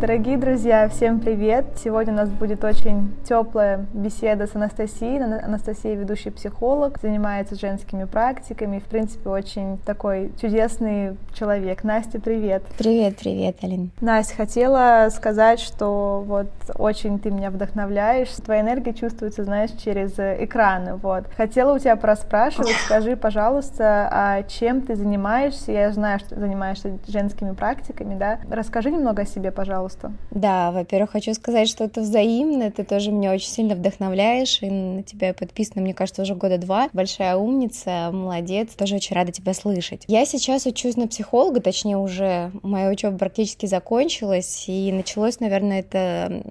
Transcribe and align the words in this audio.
Дорогие 0.00 0.36
друзья, 0.36 0.88
всем 0.88 1.18
привет! 1.18 1.64
Сегодня 1.82 2.12
у 2.12 2.16
нас 2.16 2.28
будет 2.28 2.62
очень 2.62 3.16
теплая 3.28 3.84
беседа 3.92 4.46
с 4.46 4.54
Анастасией. 4.54 5.20
Анастасия 5.20 5.96
ведущий 5.96 6.30
психолог, 6.30 7.00
занимается 7.02 7.56
женскими 7.56 8.04
практиками, 8.04 8.78
в 8.78 8.84
принципе, 8.84 9.28
очень 9.28 9.76
такой 9.78 10.30
чудесный 10.40 11.16
человек. 11.34 11.82
Настя, 11.82 12.20
привет! 12.20 12.62
Привет, 12.78 13.16
привет, 13.16 13.56
Алин. 13.62 13.90
Настя, 14.00 14.36
хотела 14.36 15.08
сказать, 15.10 15.58
что 15.58 16.22
вот 16.24 16.46
очень 16.76 17.18
ты 17.18 17.32
меня 17.32 17.50
вдохновляешь, 17.50 18.28
твоя 18.28 18.60
энергия 18.60 18.94
чувствуется, 18.94 19.42
знаешь, 19.42 19.72
через 19.82 20.12
экраны, 20.16 20.94
вот. 20.94 21.24
Хотела 21.36 21.74
у 21.74 21.78
тебя 21.80 21.96
проспрашивать, 21.96 22.76
скажи, 22.84 23.16
пожалуйста, 23.16 24.08
а 24.12 24.42
чем 24.44 24.80
ты 24.80 24.94
занимаешься? 24.94 25.72
Я 25.72 25.90
знаю, 25.90 26.20
что 26.20 26.36
ты 26.36 26.40
занимаешься 26.40 26.98
женскими 27.08 27.50
практиками, 27.50 28.14
да? 28.16 28.38
Расскажи 28.48 28.92
немного 28.92 29.22
о 29.22 29.26
себе, 29.26 29.50
пожалуйста 29.50 29.87
пожалуйста. 29.88 30.12
Да, 30.30 30.70
во-первых, 30.72 31.10
хочу 31.12 31.34
сказать, 31.34 31.68
что 31.68 31.84
это 31.84 32.00
взаимно, 32.00 32.70
ты 32.70 32.84
тоже 32.84 33.10
меня 33.10 33.32
очень 33.32 33.48
сильно 33.48 33.74
вдохновляешь, 33.74 34.62
и 34.62 34.70
на 34.70 35.02
тебя 35.02 35.34
подписано, 35.34 35.82
мне 35.82 35.94
кажется, 35.94 36.22
уже 36.22 36.34
года 36.34 36.58
два. 36.58 36.88
Большая 36.92 37.36
умница, 37.36 38.10
молодец, 38.12 38.74
тоже 38.74 38.96
очень 38.96 39.14
рада 39.16 39.32
тебя 39.32 39.54
слышать. 39.54 40.04
Я 40.06 40.24
сейчас 40.24 40.66
учусь 40.66 40.96
на 40.96 41.08
психолога, 41.08 41.60
точнее 41.60 41.96
уже 41.96 42.50
моя 42.62 42.90
учеба 42.90 43.16
практически 43.16 43.66
закончилась, 43.66 44.64
и 44.68 44.92
началось, 44.92 45.40
наверное, 45.40 45.80
это 45.80 46.42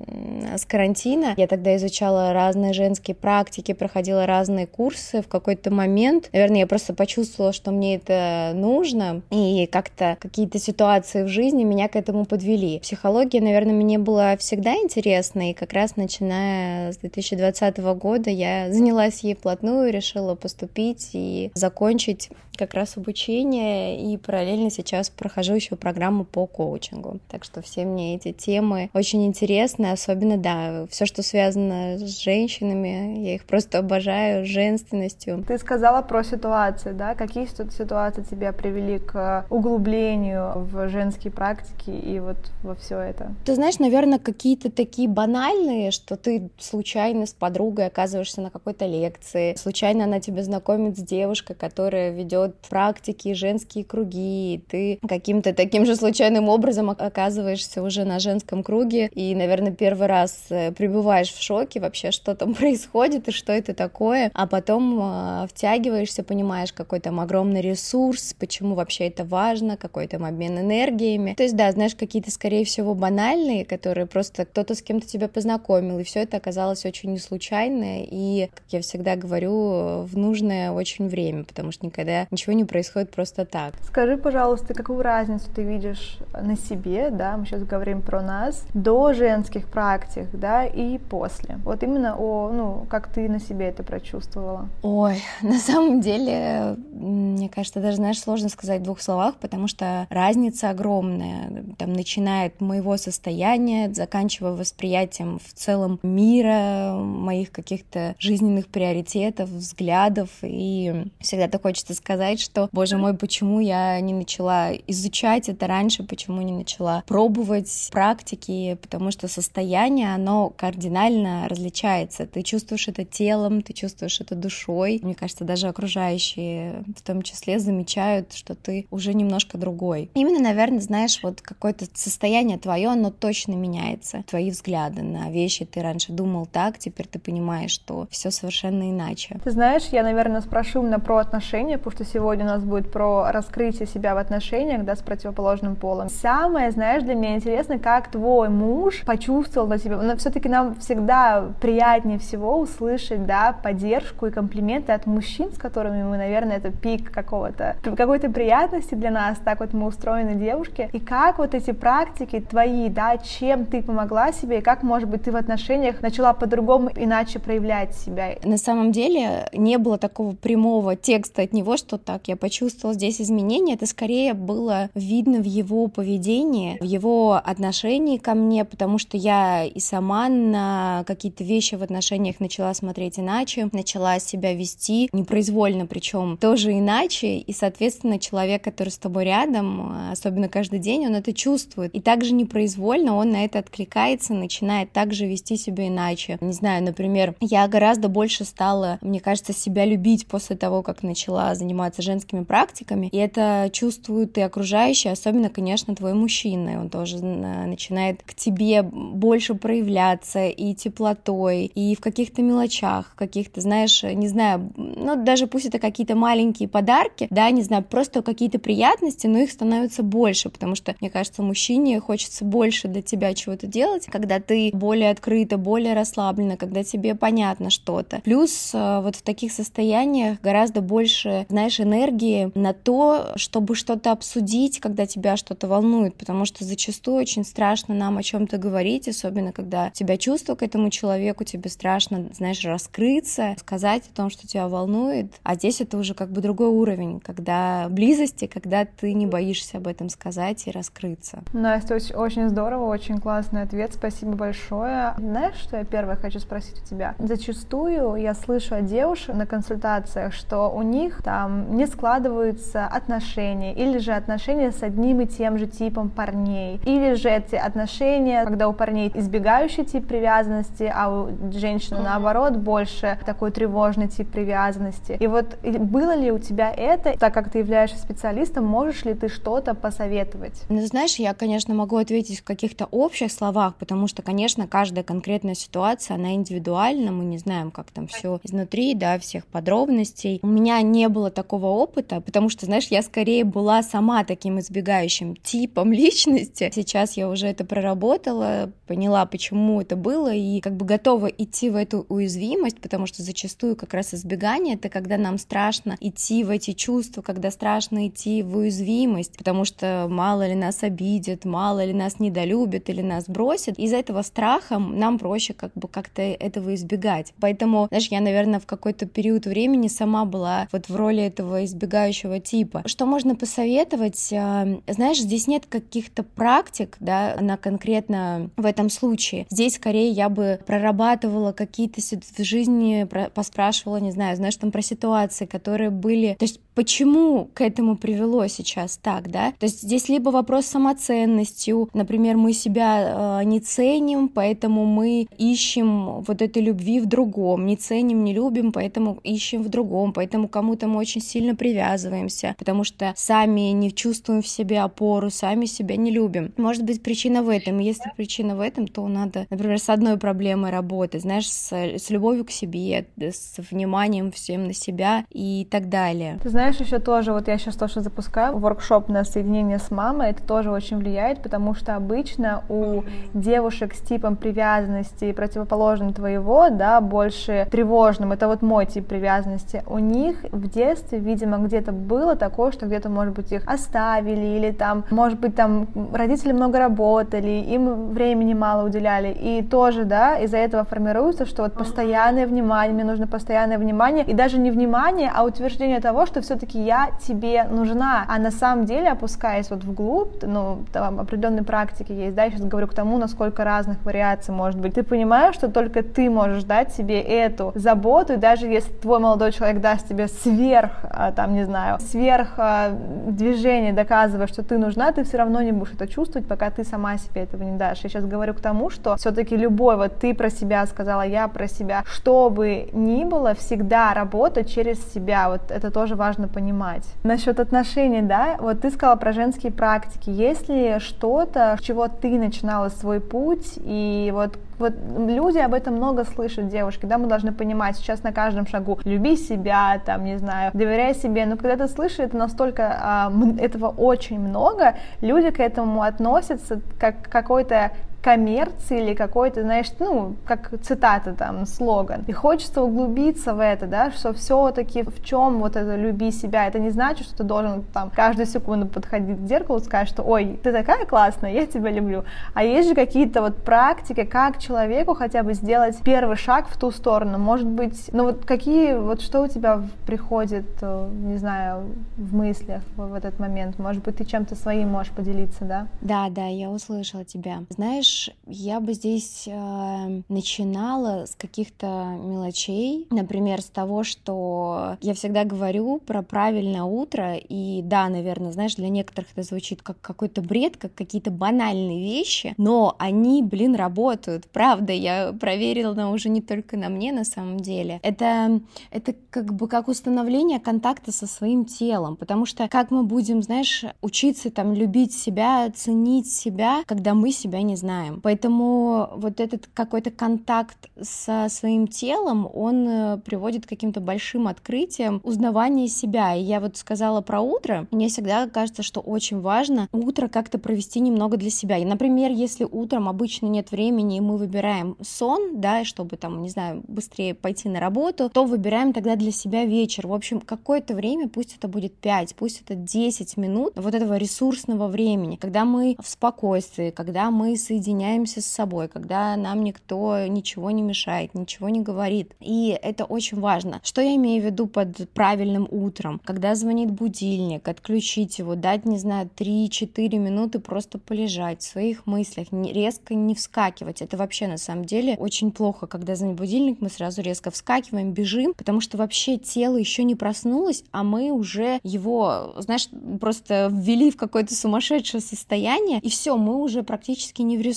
с 0.58 0.66
карантина. 0.66 1.34
Я 1.38 1.48
тогда 1.48 1.76
изучала 1.76 2.34
разные 2.34 2.74
женские 2.74 3.16
практики, 3.16 3.74
проходила 3.74 4.26
разные 4.26 4.68
курсы. 4.68 5.22
В 5.22 5.28
какой-то 5.28 5.72
момент, 5.72 6.30
наверное, 6.34 6.60
я 6.60 6.68
просто 6.68 6.94
почувствовала, 6.94 7.54
что 7.54 7.72
мне 7.72 7.96
это 7.96 8.52
нужно, 8.56 9.22
и 9.30 9.68
как-то 9.72 10.18
какие-то 10.20 10.60
ситуации 10.60 11.24
в 11.24 11.28
жизни 11.28 11.64
меня 11.64 11.88
к 11.88 11.96
этому 11.96 12.26
подвели. 12.26 12.80
Психология 12.80 13.27
психология, 13.28 13.42
наверное, 13.42 13.74
мне 13.74 13.98
была 13.98 14.38
всегда 14.38 14.76
интересна, 14.76 15.52
и 15.52 15.54
как 15.54 15.74
раз 15.74 15.98
начиная 15.98 16.94
с 16.94 16.98
2020 16.98 17.78
года 17.78 18.30
я 18.30 18.72
занялась 18.72 19.20
ей 19.20 19.36
плотную, 19.36 19.92
решила 19.92 20.36
поступить 20.36 21.10
и 21.14 21.52
закончить 21.54 22.30
как 22.58 22.74
раз 22.74 22.98
обучение, 22.98 24.14
и 24.14 24.18
параллельно 24.18 24.70
сейчас 24.70 25.10
прохожу 25.10 25.54
еще 25.54 25.76
программу 25.76 26.26
по 26.26 26.46
коучингу. 26.48 27.20
Так 27.30 27.44
что 27.44 27.62
все 27.62 27.86
мне 27.86 28.16
эти 28.16 28.32
темы 28.32 28.90
очень 28.94 29.26
интересны, 29.26 29.92
особенно, 29.92 30.38
да, 30.38 30.86
все, 30.90 31.06
что 31.06 31.22
связано 31.22 31.98
с 31.98 32.20
женщинами, 32.20 33.20
я 33.20 33.36
их 33.36 33.46
просто 33.46 33.80
обожаю, 33.80 34.46
женственностью. 34.46 35.44
Ты 35.48 35.58
сказала 35.58 36.02
про 36.02 36.24
ситуации, 36.24 36.92
да? 36.92 37.16
Какие 37.16 37.46
ситуации 37.46 38.24
тебя 38.24 38.52
привели 38.52 39.00
к 39.00 39.46
углублению 39.50 40.54
в 40.56 40.90
женские 40.90 41.32
практики 41.32 41.90
и 41.90 42.20
вот 42.20 42.38
во 42.64 42.76
все 42.76 43.00
это? 43.00 43.34
Ты 43.46 43.56
знаешь, 43.56 43.80
наверное, 43.80 44.20
какие-то 44.20 44.72
такие 44.72 45.08
банальные, 45.08 45.92
что 45.92 46.16
ты 46.16 46.50
случайно 46.58 47.26
с 47.26 47.34
подругой 47.34 47.88
оказываешься 47.88 48.42
на 48.42 48.50
какой-то 48.50 48.86
лекции, 48.86 49.56
случайно 49.56 50.06
она 50.06 50.20
тебя 50.20 50.44
знакомит 50.44 50.98
с 50.98 51.02
девушкой, 51.02 51.56
которая 51.56 52.12
ведет 52.12 52.47
практики, 52.70 53.34
женские 53.34 53.84
круги, 53.84 54.62
ты 54.70 55.00
каким-то 55.08 55.54
таким 55.54 55.86
же 55.86 55.96
случайным 55.96 56.50
образом 56.50 56.90
оказываешься 56.90 57.82
уже 57.82 58.04
на 58.04 58.20
женском 58.20 58.64
круге, 58.64 59.10
и, 59.14 59.34
наверное, 59.36 59.72
первый 59.72 60.08
раз 60.08 60.46
э, 60.50 60.72
пребываешь 60.72 61.32
в 61.32 61.42
шоке 61.42 61.80
вообще, 61.80 62.12
что 62.12 62.36
там 62.36 62.54
происходит 62.56 63.28
и 63.28 63.32
что 63.32 63.54
это 63.54 63.74
такое, 63.74 64.32
а 64.34 64.48
потом 64.48 65.00
э, 65.02 65.48
втягиваешься, 65.48 66.24
понимаешь, 66.24 66.74
какой 66.74 67.00
там 67.00 67.20
огромный 67.20 67.62
ресурс, 67.62 68.36
почему 68.38 68.76
вообще 68.76 69.08
это 69.08 69.24
важно, 69.24 69.78
какой 69.78 70.08
там 70.08 70.26
обмен 70.26 70.60
энергиями. 70.60 71.34
То 71.36 71.44
есть, 71.44 71.56
да, 71.56 71.72
знаешь, 71.72 71.96
какие-то, 71.96 72.32
скорее 72.32 72.66
всего, 72.66 72.94
банальные, 72.94 73.66
которые 73.66 74.08
просто 74.08 74.46
кто-то 74.46 74.76
с 74.76 74.82
кем-то 74.82 75.08
тебя 75.08 75.28
познакомил, 75.28 76.00
и 76.00 76.04
все 76.04 76.22
это 76.22 76.38
оказалось 76.38 76.86
очень 76.86 77.12
не 77.12 77.20
случайно, 77.20 78.04
и, 78.04 78.50
как 78.54 78.66
я 78.70 78.82
всегда 78.82 79.16
говорю, 79.16 80.04
в 80.04 80.18
нужное 80.18 80.72
очень 80.72 81.08
время, 81.08 81.44
потому 81.44 81.72
что 81.72 81.86
никогда 81.86 82.28
ничего 82.38 82.54
не 82.54 82.66
происходит 82.66 83.10
просто 83.10 83.46
так. 83.46 83.74
Скажи, 83.82 84.16
пожалуйста, 84.16 84.76
какую 84.76 85.02
разницу 85.02 85.46
ты 85.56 85.64
видишь 85.64 86.20
на 86.40 86.56
себе, 86.56 87.10
да, 87.10 87.36
мы 87.36 87.48
сейчас 87.48 87.64
говорим 87.64 88.04
про 88.04 88.22
нас, 88.22 88.64
до 88.76 89.14
женских 89.14 89.68
практик, 89.68 90.28
да, 90.34 90.64
и 90.64 91.00
после? 91.00 91.58
Вот 91.64 91.82
именно 91.82 92.16
о, 92.16 92.52
ну, 92.52 92.86
как 92.90 93.08
ты 93.08 93.28
на 93.28 93.40
себе 93.40 93.70
это 93.70 93.82
прочувствовала? 93.82 94.70
Ой, 94.84 95.20
на 95.42 95.58
самом 95.58 96.00
деле, 96.00 96.76
мне 96.92 97.50
кажется, 97.50 97.80
даже, 97.80 97.98
знаешь, 97.98 98.20
сложно 98.20 98.50
сказать 98.50 98.82
в 98.82 98.84
двух 98.84 99.02
словах, 99.02 99.38
потому 99.38 99.68
что 99.68 100.06
разница 100.12 100.70
огромная, 100.70 101.64
там, 101.80 101.94
начиная 101.94 102.48
от 102.48 102.62
моего 102.62 102.98
состояния, 102.98 103.92
заканчивая 103.92 104.52
восприятием 104.52 105.40
в 105.40 105.54
целом 105.54 106.00
мира, 106.04 106.94
моих 106.94 107.52
каких-то 107.52 108.16
жизненных 108.20 108.68
приоритетов, 108.68 109.50
взглядов, 109.50 110.30
и 110.44 111.06
всегда 111.20 111.48
так 111.48 111.64
хочется 111.64 111.96
сказать, 111.96 112.27
что, 112.36 112.70
боже 112.72 112.98
мой, 112.98 113.14
почему 113.16 113.60
я 113.60 114.00
не 114.00 114.14
начала 114.14 114.72
изучать 114.88 115.50
это 115.50 115.68
раньше, 115.68 116.04
почему 116.04 116.42
не 116.42 116.52
начала 116.52 117.04
пробовать 117.08 117.90
практики, 117.92 118.78
потому 118.82 119.12
что 119.12 119.28
состояние, 119.28 120.14
оно 120.14 120.50
кардинально 120.50 121.48
различается. 121.48 122.26
Ты 122.26 122.44
чувствуешь 122.44 122.88
это 122.88 123.06
телом, 123.06 123.62
ты 123.62 123.74
чувствуешь 123.74 124.20
это 124.22 124.36
душой. 124.36 125.00
Мне 125.02 125.16
кажется, 125.16 125.44
даже 125.44 125.68
окружающие 125.68 126.84
в 126.96 127.02
том 127.02 127.22
числе 127.22 127.60
замечают, 127.60 128.34
что 128.34 128.56
ты 128.56 128.88
уже 128.92 129.14
немножко 129.14 129.58
другой. 129.58 130.10
Именно, 130.14 130.40
наверное, 130.40 130.82
знаешь, 130.82 131.20
вот 131.24 131.42
какое-то 131.42 131.86
состояние 131.94 132.58
твое, 132.58 132.90
оно 132.90 133.12
точно 133.12 133.54
меняется. 133.54 134.24
Твои 134.28 134.52
взгляды 134.52 135.02
на 135.02 135.32
вещи, 135.32 135.66
ты 135.66 135.82
раньше 135.82 136.12
думал 136.12 136.46
так, 136.46 136.78
теперь 136.80 137.08
ты 137.08 137.20
понимаешь, 137.20 137.72
что 137.72 138.08
все 138.12 138.32
совершенно 138.32 138.90
иначе. 138.90 139.40
Ты 139.44 139.52
знаешь, 139.52 139.84
я, 139.92 140.04
наверное, 140.04 140.42
спрошу 140.42 140.82
именно 140.82 141.00
про 141.00 141.18
отношения, 141.18 141.78
потому 141.78 141.96
что 141.96 142.06
сегодня 142.18 142.46
у 142.46 142.48
нас 142.48 142.64
будет 142.64 142.92
про 142.92 143.32
раскрытие 143.32 143.86
себя 143.86 144.16
в 144.16 144.18
отношениях, 144.18 144.84
да, 144.84 144.96
с 144.96 145.04
противоположным 145.04 145.76
полом. 145.76 146.10
Самое, 146.10 146.72
знаешь, 146.72 147.04
для 147.04 147.14
меня 147.14 147.36
интересно, 147.36 147.78
как 147.78 148.10
твой 148.10 148.50
муж 148.50 149.04
почувствовал 149.06 149.68
на 149.68 149.78
тебя. 149.78 149.98
Но 149.98 150.18
все-таки 150.18 150.50
нам 150.50 150.74
всегда 150.80 151.46
приятнее 151.62 152.18
всего 152.18 152.58
услышать, 152.58 153.28
да, 153.28 153.56
поддержку 153.62 154.26
и 154.26 154.32
комплименты 154.32 154.94
от 154.94 155.06
мужчин, 155.06 155.54
с 155.54 155.60
которыми 155.60 156.02
мы, 156.02 156.18
наверное, 156.18 156.58
это 156.58 156.72
пик 156.72 157.12
какого-то, 157.12 157.76
какой-то 157.84 158.32
приятности 158.32 158.96
для 158.96 159.12
нас, 159.12 159.38
так 159.46 159.60
вот 159.60 159.74
мы 159.74 159.86
устроены 159.86 160.34
девушки. 160.34 160.90
И 160.94 161.00
как 161.00 161.38
вот 161.38 161.54
эти 161.54 161.70
практики 161.70 162.40
твои, 162.40 162.90
да, 162.90 163.18
чем 163.18 163.66
ты 163.66 163.84
помогла 163.84 164.32
себе, 164.32 164.58
и 164.58 164.62
как, 164.62 164.82
может 164.82 165.08
быть, 165.08 165.22
ты 165.22 165.32
в 165.32 165.36
отношениях 165.36 166.02
начала 166.02 166.34
по-другому, 166.34 166.90
иначе 166.96 167.38
проявлять 167.38 167.94
себя. 167.94 168.30
На 168.44 168.58
самом 168.58 168.92
деле 168.92 169.48
не 169.54 169.78
было 169.78 170.00
такого 170.00 170.34
прямого 170.34 170.96
текста 170.96 171.44
от 171.44 171.54
него, 171.54 171.78
что 171.78 171.97
так, 171.98 172.28
я 172.28 172.36
почувствовала 172.36 172.96
здесь 172.96 173.22
изменения, 173.22 173.76
это 173.76 173.86
скорее 173.86 174.34
было 174.34 174.90
видно 174.96 175.40
в 175.40 175.46
его 175.46 175.88
поведении, 175.88 176.78
в 176.80 176.84
его 176.84 177.36
отношении 177.36 178.18
ко 178.18 178.34
мне, 178.34 178.66
потому 178.66 178.98
что 178.98 179.18
я 179.18 179.64
и 179.66 179.80
сама 179.80 180.30
на 180.30 181.04
какие-то 181.06 181.44
вещи 181.44 181.76
в 181.76 181.84
отношениях 181.84 182.40
начала 182.40 182.74
смотреть 182.74 183.20
иначе, 183.20 183.70
начала 183.72 184.20
себя 184.20 184.54
вести 184.54 185.10
непроизвольно, 185.14 185.86
причем 185.86 186.38
тоже 186.38 186.74
иначе, 186.74 187.38
и, 187.38 187.54
соответственно, 187.54 188.20
человек, 188.20 188.64
который 188.64 188.90
с 188.90 188.98
тобой 188.98 189.26
рядом, 189.26 190.12
особенно 190.12 190.50
каждый 190.50 190.80
день, 190.80 191.06
он 191.06 191.16
это 191.16 191.34
чувствует. 191.34 191.94
И 191.94 192.02
также 192.02 192.34
не 192.34 192.48
непроизвольно 192.48 193.16
он 193.16 193.32
на 193.32 193.44
это 193.44 193.60
откликается, 193.60 194.34
начинает 194.34 194.92
также 194.94 195.26
вести 195.26 195.58
себя 195.58 195.88
иначе. 195.88 196.38
Не 196.40 196.54
знаю, 196.54 196.84
например, 196.84 197.36
я 197.42 197.68
гораздо 197.68 198.08
больше 198.08 198.46
стала, 198.46 198.98
мне 199.02 199.20
кажется, 199.20 199.54
себя 199.54 199.86
любить 199.86 200.28
после 200.28 200.56
того, 200.56 200.82
как 200.82 201.04
начала 201.04 201.54
заниматься 201.56 201.87
женскими 201.98 202.44
практиками, 202.44 203.08
и 203.12 203.18
это 203.18 203.70
чувствуют 203.72 204.38
и 204.38 204.42
окружающие, 204.42 205.14
особенно, 205.14 205.50
конечно, 205.50 205.96
твой 205.96 206.14
мужчина, 206.14 206.80
он 206.80 206.90
тоже 206.90 207.24
начинает 207.24 208.22
к 208.24 208.34
тебе 208.34 208.82
больше 208.82 209.56
проявляться 209.56 210.48
и 210.48 210.74
теплотой, 210.74 211.66
и 211.66 211.96
в 211.96 212.00
каких-то 212.00 212.42
мелочах, 212.42 213.14
каких-то, 213.16 213.62
знаешь, 213.62 214.04
не 214.04 214.28
знаю, 214.28 214.72
ну, 214.76 215.16
даже 215.24 215.48
пусть 215.48 215.66
это 215.66 215.80
какие-то 215.80 216.16
маленькие 216.16 216.70
подарки, 216.70 217.28
да, 217.30 217.50
не 217.52 217.64
знаю, 217.64 217.84
просто 217.84 218.22
какие-то 218.22 218.60
приятности, 218.60 219.28
но 219.28 219.40
их 219.40 219.52
становится 219.52 220.04
больше, 220.04 220.50
потому 220.50 220.76
что, 220.76 220.96
мне 221.02 221.10
кажется, 221.10 221.42
мужчине 221.42 222.00
хочется 222.00 222.46
больше 222.46 222.88
для 222.88 223.02
тебя 223.02 223.34
чего-то 223.34 223.68
делать, 223.68 224.06
когда 224.08 224.40
ты 224.40 224.72
более 224.74 225.12
открыта, 225.12 225.58
более 225.58 225.94
расслаблена, 225.94 226.58
когда 226.58 226.84
тебе 226.84 227.16
понятно 227.16 227.70
что-то. 227.70 228.22
Плюс 228.24 228.72
э, 228.74 229.02
вот 229.02 229.16
в 229.16 229.22
таких 229.22 229.52
состояниях 229.52 230.42
гораздо 230.42 230.82
больше, 230.82 231.46
знаешь, 231.50 231.77
энергии 231.80 232.52
на 232.56 232.74
то, 232.74 233.34
чтобы 233.36 233.76
что-то 233.76 234.12
обсудить, 234.12 234.80
когда 234.80 235.06
тебя 235.06 235.38
что-то 235.38 235.68
волнует, 235.68 236.16
потому 236.16 236.46
что 236.46 236.64
зачастую 236.64 237.18
очень 237.18 237.44
страшно 237.44 237.96
нам 237.96 238.18
о 238.18 238.24
чем-то 238.24 238.58
говорить, 238.58 239.08
особенно 239.08 239.52
когда 239.52 239.90
тебя 239.92 240.18
чувства 240.18 240.56
к 240.56 240.64
этому 240.64 240.90
человеку, 240.90 241.44
тебе 241.44 241.70
страшно, 241.70 242.30
знаешь, 242.34 242.64
раскрыться, 242.66 243.56
сказать 243.60 244.04
о 244.12 244.16
том, 244.16 244.30
что 244.30 244.48
тебя 244.48 244.68
волнует, 244.68 245.34
а 245.44 245.56
здесь 245.56 245.82
это 245.82 245.98
уже 245.98 246.14
как 246.14 246.32
бы 246.32 246.42
другой 246.42 246.68
уровень, 246.68 247.20
когда 247.20 247.88
близости, 247.90 248.48
когда 248.48 248.86
ты 248.86 249.14
не 249.14 249.26
боишься 249.26 249.78
об 249.78 249.88
этом 249.88 250.10
сказать 250.10 250.68
и 250.68 250.72
раскрыться. 250.72 251.44
Настя, 251.54 251.96
очень, 251.96 252.16
очень 252.16 252.50
здорово, 252.50 252.86
очень 252.86 253.20
классный 253.20 253.62
ответ, 253.62 253.94
спасибо 253.94 254.34
большое. 254.34 255.14
Знаешь, 255.18 255.56
что 255.56 255.78
я 255.78 255.84
первое 255.84 256.16
хочу 256.16 256.40
спросить 256.40 256.82
у 256.82 256.86
тебя? 256.86 257.16
Зачастую 257.20 258.16
я 258.16 258.34
слышу 258.34 258.76
от 258.76 258.86
девушек 258.86 259.36
на 259.36 259.46
консультациях, 259.46 260.34
что 260.34 260.70
у 260.70 260.82
них 260.82 261.22
там 261.24 261.67
не 261.68 261.86
складываются 261.88 262.86
отношения, 262.86 263.74
или 263.74 263.98
же 263.98 264.14
отношения 264.14 264.72
с 264.72 264.84
одним 264.84 265.22
и 265.22 265.28
тем 265.28 265.58
же 265.58 265.68
типом 265.68 266.10
парней, 266.10 266.80
или 266.86 267.14
же 267.14 267.30
эти 267.30 267.56
отношения, 267.56 268.44
когда 268.44 268.68
у 268.68 268.74
парней 268.74 269.12
избегающий 269.14 269.86
тип 269.86 270.08
привязанности, 270.08 270.92
а 270.94 271.10
у 271.10 271.52
женщины 271.52 272.00
наоборот 272.02 272.58
больше 272.58 273.20
такой 273.26 273.52
тревожный 273.52 274.08
тип 274.08 274.32
привязанности. 274.32 275.18
И 275.20 275.28
вот 275.28 275.58
было 275.64 276.16
ли 276.16 276.32
у 276.32 276.40
тебя 276.40 276.72
это, 276.72 277.18
так 277.18 277.34
как 277.34 277.52
ты 277.52 277.60
являешься 277.60 277.98
специалистом, 277.98 278.66
можешь 278.66 279.06
ли 279.06 279.14
ты 279.14 279.28
что-то 279.28 279.74
посоветовать? 279.74 280.64
Ну, 280.70 280.86
знаешь, 280.86 281.16
я, 281.16 281.34
конечно, 281.34 281.74
могу 281.74 281.98
ответить 281.98 282.40
в 282.40 282.44
каких-то 282.44 282.88
общих 282.92 283.32
словах, 283.32 283.76
потому 283.76 284.08
что, 284.08 284.22
конечно, 284.22 284.68
каждая 284.68 285.04
конкретная 285.04 285.56
ситуация, 285.56 286.16
она 286.16 286.34
индивидуальна, 286.34 287.12
мы 287.12 287.26
не 287.26 287.38
знаем, 287.38 287.72
как 287.72 287.88
там 287.92 288.08
все 288.08 288.40
изнутри, 288.44 288.94
да, 288.94 289.18
всех 289.20 289.46
подробностей. 289.48 290.40
У 290.44 290.48
меня 290.48 290.82
не 290.82 291.10
было 291.10 291.32
такого 291.32 291.57
опыта, 291.66 292.22
потому 292.22 292.50
что, 292.50 292.66
знаешь, 292.66 292.88
я 292.88 293.02
скорее 293.02 293.44
была 293.44 293.84
сама 293.84 294.24
таким 294.24 294.60
избегающим 294.60 295.36
типом 295.36 295.92
личности. 296.04 296.70
Сейчас 296.74 297.18
я 297.18 297.30
уже 297.30 297.48
это 297.48 297.66
проработала, 297.66 298.72
поняла, 298.86 299.26
почему 299.26 299.82
это 299.82 299.96
было, 299.96 300.34
и 300.34 300.60
как 300.62 300.76
бы 300.76 300.86
готова 300.86 301.28
идти 301.28 301.70
в 301.70 301.76
эту 301.76 302.06
уязвимость, 302.10 302.80
потому 302.80 303.06
что 303.06 303.24
зачастую 303.24 303.76
как 303.76 303.94
раз 303.94 304.14
избегание— 304.14 304.76
это 304.78 304.90
когда 304.90 305.18
нам 305.18 305.38
страшно 305.38 305.98
идти 306.00 306.44
в 306.44 306.50
эти 306.50 306.74
чувства, 306.74 307.22
когда 307.22 307.52
страшно 307.52 308.08
идти 308.08 308.44
в 308.44 308.58
уязвимость, 308.58 309.38
потому 309.38 309.66
что 309.66 310.08
мало 310.10 310.48
ли 310.48 310.56
нас 310.56 310.84
обидят, 310.84 311.46
мало 311.46 311.84
ли 311.84 311.94
нас 311.94 312.20
недолюбят 312.20 312.90
или 312.90 313.02
нас 313.02 313.26
бросят. 313.28 313.78
Из-за 313.80 313.98
этого 313.98 314.22
страха 314.22 314.80
нам 314.80 315.20
проще 315.20 315.54
как 315.54 315.72
бы 315.76 315.88
как-то 315.88 316.22
этого 316.22 316.76
избегать. 316.76 317.34
Поэтому, 317.40 317.88
знаешь, 317.90 318.08
я, 318.08 318.22
наверное, 318.22 318.60
в 318.60 318.66
какой-то 318.66 319.06
период 319.06 319.46
времени 319.46 319.88
сама 319.88 320.26
была 320.26 320.68
вот 320.72 320.90
в 320.90 320.96
роли 320.96 321.24
этого 321.24 321.47
избегающего 321.66 322.40
типа. 322.40 322.84
Что 322.86 323.06
можно 323.06 323.36
посоветовать? 323.36 324.32
А, 324.34 324.68
знаешь, 324.88 325.20
здесь 325.20 325.48
нет 325.48 325.66
каких-то 325.68 326.24
практик, 326.24 326.98
да, 327.00 327.38
на 327.40 327.58
конкретно 327.58 328.50
в 328.58 328.66
этом 328.66 328.90
случае. 328.90 329.46
Здесь 329.50 329.76
скорее 329.76 330.10
я 330.10 330.30
бы 330.30 330.60
прорабатывала 330.66 331.52
какие-то 331.52 332.02
в 332.02 332.44
жизни, 332.44 333.08
поспрашивала, 333.34 333.98
не 333.98 334.12
знаю, 334.12 334.36
знаешь, 334.36 334.56
там 334.58 334.72
про 334.72 334.82
ситуации, 334.82 335.46
которые 335.46 335.90
были... 335.90 336.36
То 336.40 336.46
есть 336.46 336.60
почему 336.78 337.50
к 337.56 337.62
этому 337.62 337.98
привело 337.98 338.46
сейчас 338.46 338.98
так, 338.98 339.32
да? 339.32 339.52
То 339.60 339.66
есть 339.66 339.82
здесь 339.82 340.10
либо 340.10 340.30
вопрос 340.30 340.68
самоценностью, 340.68 341.90
например, 341.96 342.38
мы 342.38 342.54
себя 342.54 343.40
э, 343.42 343.46
не 343.46 343.60
ценим, 343.60 344.30
поэтому 344.30 344.86
мы 344.86 345.28
ищем 345.40 346.22
вот 346.22 346.44
этой 346.44 346.62
любви 346.62 347.00
в 347.00 347.08
другом, 347.08 347.66
не 347.66 347.78
ценим, 347.78 348.24
не 348.24 348.32
любим, 348.32 348.72
поэтому 348.72 349.20
ищем 349.24 349.64
в 349.64 349.70
другом, 349.70 350.14
поэтому 350.14 350.48
кому-то 350.48 350.88
мы 350.88 351.00
очень 351.00 351.20
сильно 351.20 351.56
привязываемся, 351.56 352.54
потому 352.60 352.84
что 352.84 353.12
сами 353.16 353.72
не 353.72 353.92
чувствуем 353.92 354.44
в 354.44 354.48
себе 354.48 354.82
опору, 354.82 355.32
сами 355.32 355.66
себя 355.66 355.96
не 355.96 356.12
любим. 356.12 356.54
Может 356.58 356.84
быть, 356.84 357.02
причина 357.02 357.42
в 357.42 357.50
этом. 357.50 357.80
Если 357.80 358.12
причина 358.16 358.56
в 358.56 358.62
этом, 358.62 358.88
то 358.88 359.08
надо, 359.08 359.48
например, 359.50 359.80
с 359.80 359.90
одной 359.90 360.18
проблемой 360.18 360.70
работать, 360.70 361.24
знаешь, 361.24 361.50
с, 361.50 361.74
с 361.74 362.12
любовью 362.12 362.46
к 362.46 362.52
себе, 362.52 363.08
с 363.18 363.56
вниманием 363.72 364.32
всем 364.32 364.68
на 364.68 364.74
себя 364.74 365.26
и 365.32 365.66
так 365.72 365.90
далее. 365.90 366.38
Ты 366.44 366.50
знаешь, 366.50 366.67
знаешь, 366.68 366.82
еще 366.82 367.00
тоже, 367.00 367.32
вот 367.32 367.48
я 367.48 367.58
сейчас 367.58 367.78
тоже 367.78 368.02
запускаю 368.02 368.58
воркшоп 368.58 369.08
на 369.08 369.24
соединение 369.24 369.80
с 369.80 369.90
мамой, 369.90 370.32
это 370.32 370.44
тоже 370.44 370.70
очень 370.70 370.98
влияет, 370.98 371.42
потому 371.42 371.74
что 371.74 371.96
обычно 371.96 372.64
у 372.68 373.04
девушек 373.34 373.94
с 373.94 374.02
типом 374.02 374.36
привязанности 374.36 375.32
противоположным 375.32 376.12
твоего, 376.14 376.68
да, 376.70 377.00
больше 377.00 377.68
тревожным, 377.72 378.34
это 378.34 378.48
вот 378.48 378.62
мой 378.62 378.86
тип 378.86 379.08
привязанности, 379.08 379.82
у 379.88 380.00
них 380.00 380.44
в 380.52 380.70
детстве, 380.70 381.20
видимо, 381.20 381.58
где-то 381.60 381.94
было 381.94 382.36
такое, 382.36 382.74
что 382.74 382.86
где-то, 382.86 383.08
может 383.08 383.34
быть, 383.34 383.54
их 383.54 383.64
оставили, 383.66 384.58
или 384.58 384.72
там, 384.72 385.06
может 385.10 385.40
быть, 385.40 385.56
там 385.56 385.88
родители 386.12 386.52
много 386.52 386.80
работали, 386.80 387.64
им 387.76 388.10
времени 388.10 388.54
мало 388.54 388.86
уделяли, 388.86 389.30
и 389.30 389.62
тоже, 389.64 390.04
да, 390.04 390.38
из-за 390.40 390.58
этого 390.58 390.84
формируется, 390.84 391.46
что 391.46 391.64
вот 391.64 391.76
постоянное 391.76 392.46
внимание, 392.46 392.94
мне 392.94 393.06
нужно 393.06 393.26
постоянное 393.26 393.78
внимание, 393.78 394.26
и 394.26 394.34
даже 394.34 394.60
не 394.60 394.70
внимание, 394.70 395.32
а 395.34 395.46
утверждение 395.46 396.02
того, 396.02 396.26
что 396.26 396.42
все 396.42 396.57
все-таки 396.58 396.84
я 396.84 397.12
тебе 397.28 397.66
нужна, 397.66 398.26
а 398.28 398.40
на 398.40 398.52
самом 398.52 398.86
деле, 398.86 399.10
опускаясь 399.10 399.70
вот 399.70 399.84
вглубь, 399.84 400.44
ну, 400.44 400.80
там 400.92 401.20
определенные 401.20 401.64
практики 401.64 402.12
есть, 402.12 402.36
да, 402.36 402.46
я 402.46 402.52
сейчас 402.52 402.66
говорю 402.66 402.88
к 402.88 402.94
тому, 402.94 403.18
насколько 403.18 403.64
разных 403.64 404.04
вариаций 404.04 404.54
может 404.54 404.80
быть, 404.80 404.96
ты 404.96 405.04
понимаешь, 405.04 405.56
что 405.56 405.68
только 405.68 406.02
ты 406.02 406.30
можешь 406.30 406.64
дать 406.64 406.94
себе 406.94 407.22
эту 407.22 407.72
заботу, 407.76 408.34
и 408.34 408.38
даже 408.38 408.68
если 408.68 408.92
твой 408.92 409.20
молодой 409.20 409.52
человек 409.52 409.82
даст 409.82 410.08
тебе 410.08 410.28
сверх, 410.28 410.92
а, 411.04 411.32
там, 411.32 411.54
не 411.54 411.64
знаю, 411.66 412.00
сверх 412.00 412.54
а, 412.58 412.90
движение, 413.28 413.94
доказывая, 413.94 414.48
что 414.48 414.64
ты 414.64 414.78
нужна, 414.78 415.12
ты 415.12 415.24
все 415.24 415.38
равно 415.38 415.62
не 415.62 415.72
будешь 415.72 415.94
это 415.94 416.08
чувствовать, 416.08 416.48
пока 416.48 416.72
ты 416.72 416.84
сама 416.84 417.18
себе 417.18 417.44
этого 417.44 417.64
не 417.64 417.78
дашь. 417.78 418.00
Я 418.04 418.10
сейчас 418.10 418.26
говорю 418.26 418.54
к 418.54 418.62
тому, 418.62 418.90
что 418.90 419.16
все-таки 419.18 419.56
любой, 419.56 419.96
вот 419.98 420.18
ты 420.18 420.34
про 420.34 420.50
себя 420.50 420.86
сказала, 420.88 421.22
я 421.22 421.48
про 421.48 421.68
себя, 421.68 422.04
что 422.06 422.50
бы 422.50 422.90
ни 422.94 423.24
было, 423.26 423.54
всегда 423.54 424.14
работать 424.14 424.70
через 424.74 425.14
себя, 425.14 425.50
вот 425.50 425.70
это 425.70 425.92
тоже 425.92 426.16
важно 426.16 426.37
важно 426.38 426.48
понимать. 426.48 427.04
Насчет 427.24 427.60
отношений, 427.60 428.22
да, 428.22 428.58
вот 428.60 428.82
ты 428.82 428.92
сказала 428.92 429.16
про 429.16 429.34
женские 429.34 429.72
практики. 429.72 430.30
Есть 430.30 430.70
ли 430.70 431.00
что-то, 431.00 431.76
с 431.80 431.84
чего 431.84 432.08
ты 432.08 432.38
начинала 432.38 432.90
свой 432.90 433.20
путь, 433.20 433.74
и 433.78 434.32
вот 434.34 434.58
вот 434.80 434.94
люди 435.18 435.58
об 435.58 435.74
этом 435.74 435.96
много 435.96 436.24
слышат, 436.24 436.68
девушки, 436.68 437.08
да, 437.08 437.18
мы 437.18 437.26
должны 437.28 437.52
понимать 437.52 437.98
сейчас 437.98 438.22
на 438.22 438.32
каждом 438.32 438.68
шагу, 438.68 439.00
люби 439.06 439.36
себя, 439.36 440.00
там, 440.06 440.24
не 440.24 440.38
знаю, 440.38 440.70
доверяй 440.76 441.16
себе, 441.16 441.48
но 441.48 441.58
когда 441.58 441.78
ты 441.78 441.92
слышишь 441.92 442.20
это 442.20 442.38
настолько, 442.38 442.96
а, 443.02 443.34
этого 443.60 443.88
очень 443.88 444.40
много, 444.40 444.94
люди 445.22 445.50
к 445.50 445.60
этому 445.60 446.04
относятся 446.04 446.80
как 447.00 447.24
к 447.24 447.30
какой-то 447.30 447.92
коммерции 448.28 449.00
или 449.02 449.14
какой-то, 449.14 449.62
знаешь, 449.62 449.88
ну, 450.00 450.36
как 450.46 450.72
цитата 450.82 451.32
там, 451.32 451.66
слоган. 451.66 452.26
И 452.28 452.34
хочется 452.34 452.82
углубиться 452.82 453.54
в 453.54 453.62
это, 453.62 453.88
да, 453.88 454.12
что 454.12 454.34
все-таки 454.34 455.04
в 455.04 455.24
чем 455.24 455.60
вот 455.60 455.78
это 455.78 455.96
люби 455.96 456.32
себя. 456.32 456.68
Это 456.68 456.78
не 456.78 456.90
значит, 456.90 457.26
что 457.26 457.38
ты 457.38 457.44
должен 457.46 457.84
там 457.94 458.10
каждую 458.10 458.46
секунду 458.46 458.86
подходить 458.86 459.38
к 459.38 459.48
зеркалу 459.48 459.80
и 459.80 459.82
сказать, 459.82 460.10
что 460.10 460.24
ой, 460.24 460.60
ты 460.62 460.74
такая 460.74 461.06
классная, 461.06 461.54
я 461.54 461.66
тебя 461.66 461.90
люблю. 461.90 462.26
А 462.54 462.66
есть 462.66 462.90
же 462.90 462.96
какие-то 462.96 463.42
вот 463.42 463.64
практики, 463.64 464.26
как 464.26 464.58
человеку 464.60 465.14
хотя 465.14 465.42
бы 465.42 465.54
сделать 465.54 465.98
первый 466.04 466.36
шаг 466.36 466.68
в 466.68 466.78
ту 466.78 466.92
сторону. 466.92 467.38
Может 467.38 467.68
быть, 467.68 468.10
ну 468.12 468.26
вот 468.26 468.44
какие, 468.44 468.96
вот 468.96 469.22
что 469.22 469.44
у 469.44 469.48
тебя 469.48 469.84
приходит, 470.06 470.66
э, 470.82 471.10
не 471.14 471.38
знаю, 471.38 471.86
в 472.18 472.36
мыслях 472.36 472.82
в, 472.98 473.08
в 473.08 473.14
этот 473.14 473.40
момент? 473.40 473.80
Может 473.80 474.04
быть, 474.04 474.18
ты 474.18 474.26
чем-то 474.26 474.56
своим 474.56 474.90
можешь 474.90 475.14
поделиться, 475.14 475.64
да? 475.64 475.88
Да, 476.02 476.28
да, 476.30 476.48
я 476.48 476.70
услышала 476.70 477.24
тебя. 477.24 477.60
Знаешь, 477.70 478.17
я 478.46 478.80
бы 478.80 478.94
здесь 478.94 479.44
э, 479.48 480.22
начинала 480.30 481.26
с 481.26 481.36
каких-то 481.36 482.18
мелочей, 482.20 483.08
например, 483.10 483.62
с 483.62 483.66
того, 483.66 484.04
что 484.04 484.98
я 485.02 485.14
всегда 485.14 485.44
говорю 485.44 486.00
про 486.00 486.22
правильное 486.22 486.84
утро, 486.84 487.36
и 487.36 487.82
да, 487.84 488.10
наверное, 488.10 488.52
знаешь, 488.52 488.76
для 488.76 488.90
некоторых 488.90 489.32
это 489.34 489.44
звучит 489.44 489.82
как 489.82 490.00
какой-то 490.02 490.42
бред, 490.42 490.78
как 490.78 490.94
какие-то 490.94 491.32
банальные 491.32 492.00
вещи, 492.00 492.54
но 492.58 492.96
они, 493.00 493.44
блин, 493.44 493.76
работают, 493.76 494.48
правда, 494.52 494.94
я 494.94 495.34
проверила 495.34 495.94
на 495.94 496.12
уже 496.12 496.30
не 496.30 496.42
только 496.42 496.78
на 496.78 496.90
мне 496.90 497.12
на 497.12 497.24
самом 497.24 497.60
деле. 497.60 498.00
Это, 498.04 498.62
это 498.92 499.16
как 499.30 499.54
бы 499.54 499.68
как 499.68 499.88
установление 499.88 500.60
контакта 500.60 501.12
со 501.12 501.28
своим 501.28 501.66
телом, 501.66 502.16
потому 502.16 502.46
что 502.46 502.68
как 502.68 502.92
мы 502.92 503.04
будем, 503.04 503.42
знаешь, 503.42 503.84
учиться 504.02 504.52
там 504.52 504.74
любить 504.74 505.14
себя, 505.14 505.70
ценить 505.76 506.32
себя, 506.32 506.84
когда 506.86 507.14
мы 507.14 507.32
себя 507.32 507.62
не 507.62 507.76
знаем, 507.76 507.97
знаем. 507.98 508.22
Поэтому 508.22 509.10
вот 509.16 509.40
этот 509.40 509.68
какой-то 509.74 510.12
контакт 510.12 510.90
со 511.02 511.48
своим 511.50 511.88
телом, 511.88 512.50
он 512.54 512.88
э, 512.88 513.18
приводит 513.18 513.66
к 513.66 513.70
каким-то 513.70 514.00
большим 514.00 514.48
открытиям, 514.48 515.22
узнавания 515.24 515.88
себя. 515.88 516.36
И 516.36 516.42
я 516.42 516.60
вот 516.60 516.78
сказала 516.78 517.22
про 517.22 517.42
утро, 517.42 517.88
мне 517.92 518.10
всегда 518.10 518.48
кажется, 518.48 518.84
что 518.84 519.00
очень 519.00 519.40
важно 519.40 519.88
утро 519.92 520.28
как-то 520.28 520.58
провести 520.60 521.00
немного 521.00 521.38
для 521.38 521.50
себя. 521.50 521.78
И, 521.78 521.86
например, 521.86 522.32
если 522.32 522.66
утром 522.70 523.10
обычно 523.10 523.48
нет 523.48 523.72
времени, 523.72 524.18
и 524.18 524.22
мы 524.22 524.38
выбираем 524.38 524.96
сон, 525.02 525.60
да, 525.60 525.84
чтобы 525.84 526.18
там, 526.18 526.42
не 526.42 526.50
знаю, 526.50 526.84
быстрее 526.88 527.34
пойти 527.34 527.70
на 527.70 527.80
работу, 527.80 528.30
то 528.30 528.46
выбираем 528.46 528.94
тогда 528.94 529.16
для 529.16 529.32
себя 529.32 529.66
вечер. 529.66 530.08
В 530.08 530.14
общем, 530.14 530.40
какое-то 530.40 530.94
время, 530.96 531.28
пусть 531.30 531.58
это 531.58 531.68
будет 531.68 531.96
5, 531.96 532.36
пусть 532.36 532.62
это 532.62 532.76
10 532.76 533.38
минут 533.38 533.74
вот 533.76 533.96
этого 533.96 534.18
ресурсного 534.18 534.88
времени, 534.88 535.36
когда 535.36 535.66
мы 535.66 535.96
в 536.00 536.08
спокойствии, 536.08 536.92
когда 536.92 537.32
мы 537.32 537.56
соединяемся 537.58 537.87
с 537.88 538.46
собой, 538.46 538.88
когда 538.88 539.36
нам 539.36 539.64
никто 539.64 540.26
ничего 540.28 540.72
не 540.72 540.82
мешает, 540.82 541.34
ничего 541.34 541.70
не 541.70 541.82
говорит. 541.82 542.34
И 542.40 542.78
это 542.82 543.06
очень 543.06 543.40
важно. 543.40 543.80
Что 543.84 544.02
я 544.02 544.16
имею 544.16 544.42
в 544.42 544.46
виду 544.46 544.68
под 544.68 545.10
правильным 545.12 545.68
утром? 545.70 546.22
Когда 546.24 546.56
звонит 546.56 546.92
будильник, 546.92 547.68
отключить 547.68 548.40
его, 548.40 548.56
дать, 548.56 548.86
не 548.86 548.98
знаю, 548.98 549.30
3-4 549.36 550.18
минуты 550.18 550.60
просто 550.60 550.98
полежать 550.98 551.62
в 551.62 551.68
своих 551.68 552.06
мыслях, 552.06 552.48
резко 552.52 553.16
не 553.16 553.36
вскакивать. 553.36 554.02
Это 554.02 554.18
вообще 554.18 554.48
на 554.48 554.58
самом 554.58 554.86
деле 554.86 555.16
очень 555.18 555.52
плохо, 555.52 555.88
когда 555.88 556.16
звонит 556.16 556.38
будильник, 556.38 556.82
мы 556.82 556.90
сразу 556.90 557.22
резко 557.22 557.52
вскакиваем, 557.52 558.12
бежим, 558.12 558.54
потому 558.54 558.82
что 558.82 558.98
вообще 558.98 559.38
тело 559.38 559.78
еще 559.78 560.04
не 560.04 560.16
проснулось, 560.16 560.84
а 560.92 561.04
мы 561.04 561.32
уже 561.32 561.80
его, 561.84 562.56
знаешь, 562.58 562.90
просто 563.20 563.70
ввели 563.72 564.12
в 564.12 564.18
какое-то 564.18 564.56
сумасшедшее 564.56 565.22
состояние, 565.22 566.00
и 566.02 566.10
все, 566.10 566.38
мы 566.38 566.58
уже 566.62 566.84
практически 566.84 567.42
не 567.42 567.58
в 567.58 567.62
ресурсе. 567.62 567.77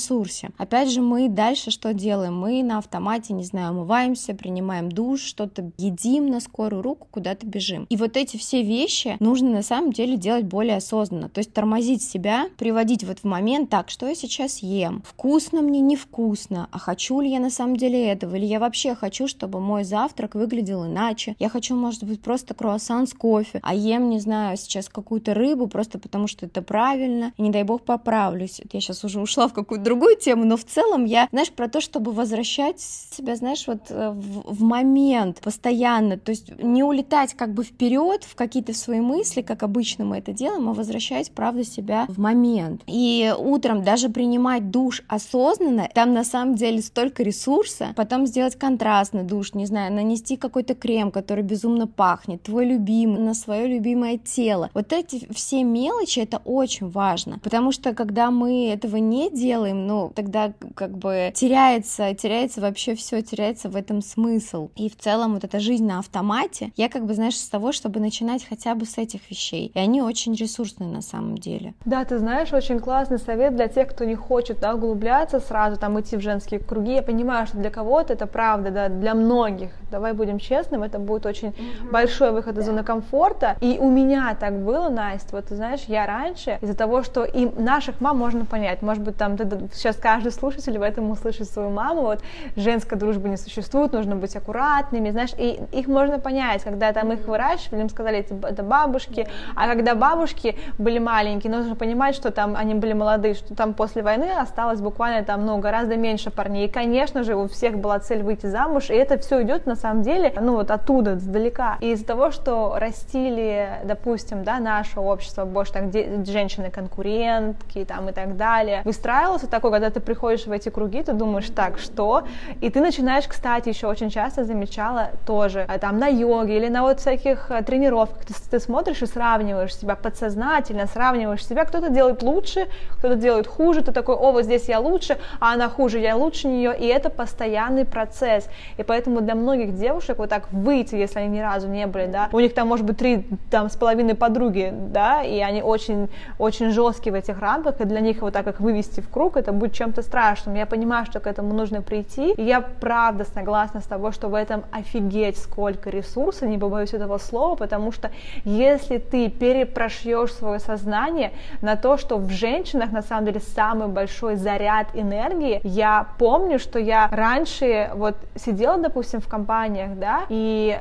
Опять 0.59 0.90
же, 0.90 1.00
мы 1.00 1.28
дальше 1.28 1.71
что 1.71 1.92
делаем? 1.95 2.38
Мы 2.38 2.62
на 2.62 2.78
автомате, 2.78 3.33
не 3.33 3.45
знаю, 3.45 3.71
омываемся, 3.71 4.35
принимаем 4.35 4.90
душ, 4.90 5.21
что-то 5.21 5.71
едим 5.78 6.28
на 6.28 6.40
скорую 6.40 6.83
руку, 6.83 7.07
куда-то 7.11 7.47
бежим. 7.47 7.87
И 7.88 7.97
вот 7.97 8.16
эти 8.16 8.37
все 8.37 8.62
вещи 8.62 9.16
нужно 9.21 9.50
на 9.50 9.62
самом 9.62 9.92
деле 9.92 10.16
делать 10.16 10.45
более 10.45 10.76
осознанно, 10.76 11.28
то 11.28 11.38
есть 11.38 11.52
тормозить 11.52 12.02
себя, 12.02 12.47
приводить 12.57 13.04
вот 13.04 13.21
в 13.21 13.25
момент, 13.25 13.71
так, 13.71 13.90
что 13.90 14.07
я 14.07 14.14
сейчас 14.14 14.59
ем, 14.59 15.02
вкусно 15.07 15.62
мне, 15.62 15.80
невкусно, 15.80 16.69
а 16.71 16.78
хочу 16.78 17.21
ли 17.21 17.30
я 17.30 17.40
на 17.40 17.50
самом 17.50 17.76
деле 17.76 18.09
этого, 18.09 18.37
или 18.37 18.47
я 18.47 18.59
вообще 18.59 18.95
хочу, 18.95 19.28
чтобы 19.28 19.61
мой 19.61 19.85
завтрак 19.85 20.35
выглядел 20.35 20.87
иначе, 20.87 21.37
я 21.38 21.49
хочу, 21.49 21.75
может 21.75 22.04
быть, 22.04 22.21
просто 22.21 22.54
круассан 22.54 23.07
с 23.07 23.14
кофе, 23.14 23.61
а 23.62 23.75
ем, 23.75 24.11
не 24.11 24.21
знаю, 24.21 24.57
сейчас 24.57 24.88
какую-то 24.88 25.35
рыбу, 25.35 25.66
просто 25.66 25.99
потому 25.99 26.26
что 26.26 26.47
это 26.47 26.62
правильно, 26.62 27.33
и 27.37 27.42
не 27.42 27.50
дай 27.50 27.62
бог 27.62 27.83
поправлюсь. 27.83 28.61
Я 28.73 28.80
сейчас 28.80 29.04
уже 29.04 29.21
ушла 29.21 29.49
в 29.49 29.52
какую-то 29.52 29.85
другую 29.90 30.14
тему, 30.14 30.44
но 30.44 30.56
в 30.56 30.64
целом 30.64 31.04
я, 31.04 31.26
знаешь, 31.32 31.50
про 31.50 31.68
то, 31.68 31.80
чтобы 31.80 32.12
возвращать 32.12 32.80
себя, 32.80 33.35
знаешь, 33.35 33.66
вот 33.66 33.90
э, 33.90 34.11
в, 34.11 34.54
в 34.54 34.62
момент 34.62 35.40
постоянно, 35.40 36.16
то 36.16 36.30
есть 36.30 36.52
не 36.62 36.85
улетать 36.85 37.35
как 37.35 37.52
бы 37.52 37.64
вперед 37.64 38.23
в 38.23 38.37
какие-то 38.37 38.73
свои 38.73 39.00
мысли, 39.00 39.42
как 39.42 39.64
обычно 39.64 40.04
мы 40.04 40.18
это 40.18 40.32
делаем, 40.32 40.68
а 40.68 40.75
возвращать, 40.75 41.32
правда, 41.32 41.64
себя 41.64 42.06
в 42.06 42.20
момент. 42.20 42.82
И 42.87 43.35
утром 43.37 43.82
даже 43.82 44.11
принимать 44.11 44.70
душ 44.70 45.02
осознанно, 45.09 45.88
там 45.92 46.14
на 46.14 46.23
самом 46.23 46.54
деле 46.54 46.82
столько 46.82 47.25
ресурса, 47.25 47.88
потом 47.97 48.26
сделать 48.26 48.54
контрастный 48.54 49.25
душ, 49.25 49.54
не 49.54 49.66
знаю, 49.66 49.92
нанести 49.92 50.37
какой-то 50.37 50.76
крем, 50.76 51.11
который 51.11 51.42
безумно 51.42 51.88
пахнет, 51.88 52.44
твой 52.44 52.64
любимый, 52.64 53.18
на 53.18 53.35
свое 53.35 53.66
любимое 53.66 54.18
тело. 54.18 54.70
Вот 54.73 54.92
эти 54.92 55.26
все 55.35 55.64
мелочи, 55.64 56.20
это 56.20 56.40
очень 56.44 56.88
важно, 56.88 57.40
потому 57.42 57.73
что 57.73 57.92
когда 57.92 58.30
мы 58.30 58.68
этого 58.68 58.99
не 58.99 59.30
делаем, 59.30 59.80
ну, 59.87 60.13
тогда 60.15 60.53
как 60.75 60.97
бы 60.97 61.33
теряется, 61.35 62.15
теряется 62.15 62.61
вообще 62.61 62.95
все, 62.95 63.23
теряется 63.23 63.69
в 63.69 63.77
этом 63.77 64.03
смысл. 64.03 64.71
И 64.77 64.89
в 64.89 64.97
целом 64.97 65.35
вот 65.35 65.45
эта 65.45 65.61
жизнь 65.61 65.87
на 65.87 65.99
автомате, 65.99 66.73
я 66.77 66.89
как 66.89 67.07
бы, 67.07 67.15
знаешь, 67.15 67.37
с 67.37 67.49
того, 67.49 67.73
чтобы 67.73 68.01
начинать 68.01 68.47
хотя 68.49 68.75
бы 68.75 68.87
с 68.87 68.99
этих 68.99 69.31
вещей. 69.31 69.71
И 69.75 69.79
они 69.79 70.03
очень 70.03 70.35
ресурсные 70.35 70.91
на 70.91 71.03
самом 71.03 71.39
деле. 71.39 71.75
Да, 71.85 72.05
ты 72.05 72.19
знаешь, 72.19 72.53
очень 72.53 72.79
классный 72.79 73.19
совет 73.19 73.57
для 73.57 73.69
тех, 73.69 73.89
кто 73.89 74.05
не 74.05 74.15
хочет 74.15 74.61
да, 74.61 74.75
углубляться 74.75 75.41
сразу, 75.41 75.79
там 75.79 75.99
идти 76.01 76.17
в 76.17 76.21
женские 76.21 76.61
круги. 76.61 76.95
Я 76.95 77.03
понимаю, 77.03 77.47
что 77.47 77.59
для 77.59 77.71
кого-то 77.71 78.13
это 78.13 78.27
правда, 78.27 78.71
да, 78.71 78.89
для 78.89 79.15
многих. 79.15 79.71
Давай 79.91 80.13
будем 80.13 80.39
честным, 80.39 80.83
это 80.83 80.99
будет 80.99 81.27
очень 81.27 81.49
mm-hmm. 81.49 81.91
большой 81.91 82.33
выход 82.33 82.59
из 82.59 82.67
зоны 82.67 82.85
комфорта. 82.85 83.57
И 83.61 83.79
у 83.81 83.91
меня 83.91 84.37
так 84.39 84.65
было, 84.65 84.89
Настя, 84.89 85.29
вот 85.33 85.47
ты 85.47 85.57
знаешь, 85.57 85.81
я 85.87 86.07
раньше 86.07 86.59
из-за 86.61 86.75
того, 86.75 87.03
что 87.03 87.25
и 87.25 87.47
наших 87.61 88.01
мам 88.01 88.19
можно 88.19 88.45
понять, 88.45 88.83
может 88.83 89.03
быть, 89.03 89.17
там 89.17 89.37
ты, 89.37 89.45
сейчас 89.73 89.97
каждый 89.97 90.33
слушатель 90.33 90.79
в 90.79 90.83
этом 90.83 91.11
услышит 91.11 91.49
свою 91.49 91.71
маму, 91.71 92.03
вот 92.03 92.23
женская 92.57 92.97
дружба 92.97 93.29
не 93.29 93.37
существует, 93.37 93.93
нужно 93.93 94.17
быть 94.17 94.35
аккуратными, 94.37 95.11
знаешь, 95.11 95.31
и 95.37 95.61
их 95.73 95.87
можно 95.87 96.19
понять, 96.19 96.62
когда 96.62 96.93
там 96.93 97.12
их 97.12 97.27
выращивали, 97.27 97.83
им 97.83 97.89
сказали, 97.89 98.19
это 98.19 98.62
бабушки, 98.62 99.27
а 99.55 99.67
когда 99.69 99.95
бабушки 99.95 100.57
были 100.79 100.99
маленькие, 100.99 101.53
нужно 101.53 101.77
понимать, 101.77 102.15
что 102.15 102.31
там 102.31 102.57
они 102.57 102.75
были 102.75 102.93
молодые, 102.93 103.35
что 103.35 103.55
там 103.55 103.75
после 103.75 104.03
войны 104.03 104.31
осталось 104.31 104.81
буквально 104.81 105.25
там, 105.25 105.47
ну, 105.47 105.59
гораздо 105.59 105.97
меньше 105.97 106.31
парней, 106.31 106.67
и, 106.67 106.71
конечно 106.71 107.23
же, 107.23 107.37
у 107.37 107.49
всех 107.49 107.79
была 107.79 107.99
цель 107.99 108.23
выйти 108.23 108.47
замуж, 108.47 108.91
и 108.91 108.95
это 108.95 109.19
все 109.19 109.43
идет 109.43 109.67
на 109.67 109.77
самом 109.77 110.03
деле, 110.03 110.33
ну, 110.41 110.55
вот 110.55 110.71
оттуда, 110.71 111.19
сдалека, 111.19 111.79
и 111.81 111.93
из-за 111.93 112.07
того, 112.07 112.31
что 112.31 112.77
растили, 112.79 113.69
допустим, 113.85 114.45
да, 114.45 114.59
наше 114.59 115.00
общество 115.00 115.45
больше 115.45 115.73
так, 115.73 115.85
женщины-конкурентки 116.27 117.85
там 117.85 118.09
и 118.09 118.12
так 118.12 118.37
далее, 118.37 118.83
выстраивался 118.85 119.47
такой, 119.61 119.73
когда 119.73 119.90
ты 119.90 120.00
приходишь 120.00 120.47
в 120.47 120.52
эти 120.52 120.71
круги, 120.71 121.02
ты 121.02 121.12
думаешь, 121.12 121.50
так, 121.55 121.79
что? 121.79 122.23
И 122.62 122.71
ты 122.71 122.81
начинаешь, 122.81 123.26
кстати, 123.29 123.69
еще 123.69 123.88
очень 123.88 124.09
часто 124.09 124.45
замечала 124.45 125.11
тоже, 125.26 125.67
э, 125.69 125.79
там, 125.79 125.99
на 125.99 126.07
йоге 126.07 126.57
или 126.57 126.69
на 126.69 126.83
вот 126.83 127.00
всяких 127.00 127.50
э, 127.50 127.62
тренировках, 127.62 128.25
ты, 128.25 128.35
ты 128.50 128.59
смотришь 128.59 129.02
и 129.02 129.07
сравниваешь 129.07 129.76
себя 129.76 129.97
подсознательно, 129.97 130.87
сравниваешь 130.87 131.47
себя, 131.47 131.67
кто-то 131.67 131.90
делает 131.90 132.23
лучше, 132.23 132.69
кто-то 132.93 133.17
делает 133.17 133.47
хуже, 133.47 133.83
ты 133.83 133.93
такой, 133.93 134.14
о, 134.14 134.33
вот 134.33 134.45
здесь 134.45 134.67
я 134.69 134.81
лучше, 134.81 135.19
а 135.40 135.52
она 135.52 135.69
хуже, 135.69 135.99
я 135.99 136.17
лучше 136.17 136.49
нее, 136.49 136.75
и 136.79 136.87
это 136.87 137.11
постоянный 137.11 137.85
процесс, 137.85 138.49
и 138.79 138.83
поэтому 138.83 139.21
для 139.21 139.35
многих 139.35 139.76
девушек 139.76 140.17
вот 140.19 140.31
так 140.31 140.50
выйти, 140.52 140.95
если 140.95 141.19
они 141.19 141.37
ни 141.37 141.40
разу 141.40 141.69
не 141.69 141.87
были, 141.87 142.07
да, 142.07 142.31
у 142.33 142.40
них 142.40 142.55
там 142.55 142.67
может 142.69 142.87
быть 142.87 142.97
три 142.97 143.26
там 143.50 143.69
с 143.69 143.76
половиной 143.76 144.14
подруги, 144.14 144.73
да, 144.73 145.23
и 145.23 145.40
они 145.40 145.62
очень, 145.62 146.09
очень 146.38 146.71
жесткие 146.71 147.12
в 147.12 147.17
этих 147.17 147.40
рамках, 147.40 147.81
и 147.83 147.85
для 147.85 148.00
них 148.00 148.23
вот 148.23 148.33
так 148.33 148.45
как 148.45 148.61
вывести 148.61 149.00
в 149.00 149.11
круг, 149.11 149.37
это 149.37 149.50
будет 149.52 149.73
чем-то 149.73 150.02
страшным. 150.02 150.54
Я 150.54 150.66
понимаю, 150.66 151.07
что 151.07 151.21
к 151.21 151.26
этому 151.26 151.54
нужно 151.54 151.83
прийти, 151.83 152.33
и 152.33 152.42
я 152.42 152.61
правда 152.61 153.25
согласна 153.25 153.80
с 153.80 153.85
тобой, 153.85 154.12
что 154.12 154.28
в 154.28 154.35
этом 154.35 154.64
офигеть 154.73 155.38
сколько 155.38 155.90
ресурсов, 155.90 156.49
не 156.49 156.59
побоюсь 156.59 156.95
этого 156.95 157.19
слова, 157.19 157.57
потому 157.57 157.92
что 157.92 158.11
если 158.45 158.99
ты 158.99 159.28
перепрошьешь 159.30 160.33
свое 160.33 160.59
сознание 160.59 161.33
на 161.62 161.76
то, 161.76 161.97
что 161.97 162.16
в 162.16 162.30
женщинах 162.30 162.92
на 162.92 163.02
самом 163.02 163.26
деле 163.26 163.40
самый 163.40 163.88
большой 163.88 164.37
заряд 164.37 164.88
энергии, 164.95 165.61
я 165.64 166.07
помню, 166.19 166.59
что 166.59 166.78
я 166.78 167.09
раньше 167.11 167.90
вот 167.95 168.16
сидела, 168.37 168.78
допустим, 168.78 169.21
в 169.21 169.28
компаниях, 169.28 169.99
да, 169.99 170.23
и 170.28 170.78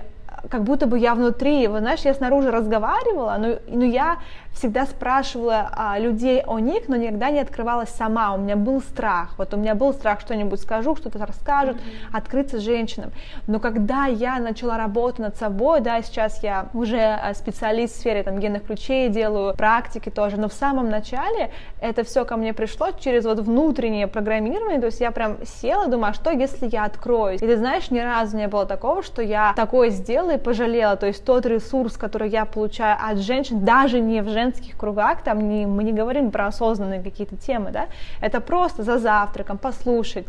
как 0.50 0.64
будто 0.64 0.88
бы 0.88 0.98
я 0.98 1.16
внутри, 1.16 1.68
вот 1.68 1.80
знаешь, 1.80 2.02
я 2.02 2.14
снаружи 2.14 2.52
разговаривала, 2.52 3.36
но, 3.38 3.56
но 3.68 3.84
я 3.84 4.18
всегда 4.54 4.86
спрашивала 4.86 5.70
а, 5.72 5.98
людей 6.00 6.42
о 6.42 6.60
них, 6.60 6.88
но 6.88 6.96
никогда 6.98 7.30
не 7.30 7.40
открывалась 7.40 7.90
сама. 7.90 8.34
У 8.34 8.38
меня 8.38 8.56
был 8.56 8.82
страх. 8.82 9.36
Вот 9.38 9.54
у 9.54 9.58
меня 9.58 9.74
был 9.74 9.94
страх, 9.94 10.20
что-нибудь 10.20 10.60
скажу, 10.60 10.96
что-то 10.96 11.26
расскажут, 11.26 11.78
mm-hmm. 11.78 12.18
открыться 12.18 12.60
женщинам. 12.60 13.12
Но 13.48 13.60
когда 13.60 14.06
я 14.06 14.38
начала 14.40 14.78
работу 14.78 15.22
над 15.22 15.38
собой, 15.38 15.80
да, 15.82 16.02
сейчас 16.02 16.44
я 16.44 16.68
уже 16.74 17.00
а, 17.00 17.34
специалист 17.34 17.96
в 17.96 18.00
сфере 18.00 18.24
там 18.24 18.40
генных 18.40 18.66
ключей, 18.66 19.10
делаю 19.10 19.56
практики 19.56 20.10
тоже, 20.10 20.38
но 20.38 20.50
в 20.50 20.54
самом 20.54 20.90
начале 20.90 21.52
это 21.80 22.04
все 22.04 22.26
ко 22.26 22.36
мне 22.36 22.54
пришло 22.54 22.92
через 22.92 23.26
вот 23.26 23.40
внутреннее 23.40 24.08
программирование, 24.08 24.80
то 24.80 24.88
есть 24.88 25.00
я 25.00 25.12
прям 25.12 25.38
села, 25.46 25.88
думаю, 25.88 26.12
а 26.12 26.14
что 26.14 26.32
если 26.32 26.68
я 26.70 26.84
откроюсь? 26.84 27.42
И 27.42 27.46
ты 27.46 27.58
знаешь, 27.58 27.92
ни 27.92 28.00
разу 28.00 28.36
не 28.36 28.48
было 28.48 28.66
такого, 28.66 29.04
что 29.04 29.22
я 29.22 29.54
такое 29.56 29.90
сделала 29.90 30.32
и 30.32 30.38
пожалела, 30.38 30.96
то 30.98 31.08
есть 31.08 31.24
тот 31.24 31.46
ресурс, 31.46 31.96
который 31.98 32.30
я 32.30 32.46
получаю 32.46 32.98
от 33.02 33.20
женщин, 33.20 33.64
даже 33.64 34.00
не 34.00 34.22
в 34.22 34.26
женщинах, 34.26 34.39
женских 34.40 34.78
кругах, 34.78 35.22
там 35.24 35.50
не, 35.50 35.66
мы 35.66 35.84
не 35.84 35.94
говорим 35.94 36.32
про 36.32 36.48
осознанные 36.48 37.02
какие-то 37.02 37.36
темы, 37.36 37.72
да, 37.72 37.88
это 38.22 38.42
просто 38.42 38.84
за 38.84 38.98
завтраком 38.98 39.58
послушать, 39.58 40.26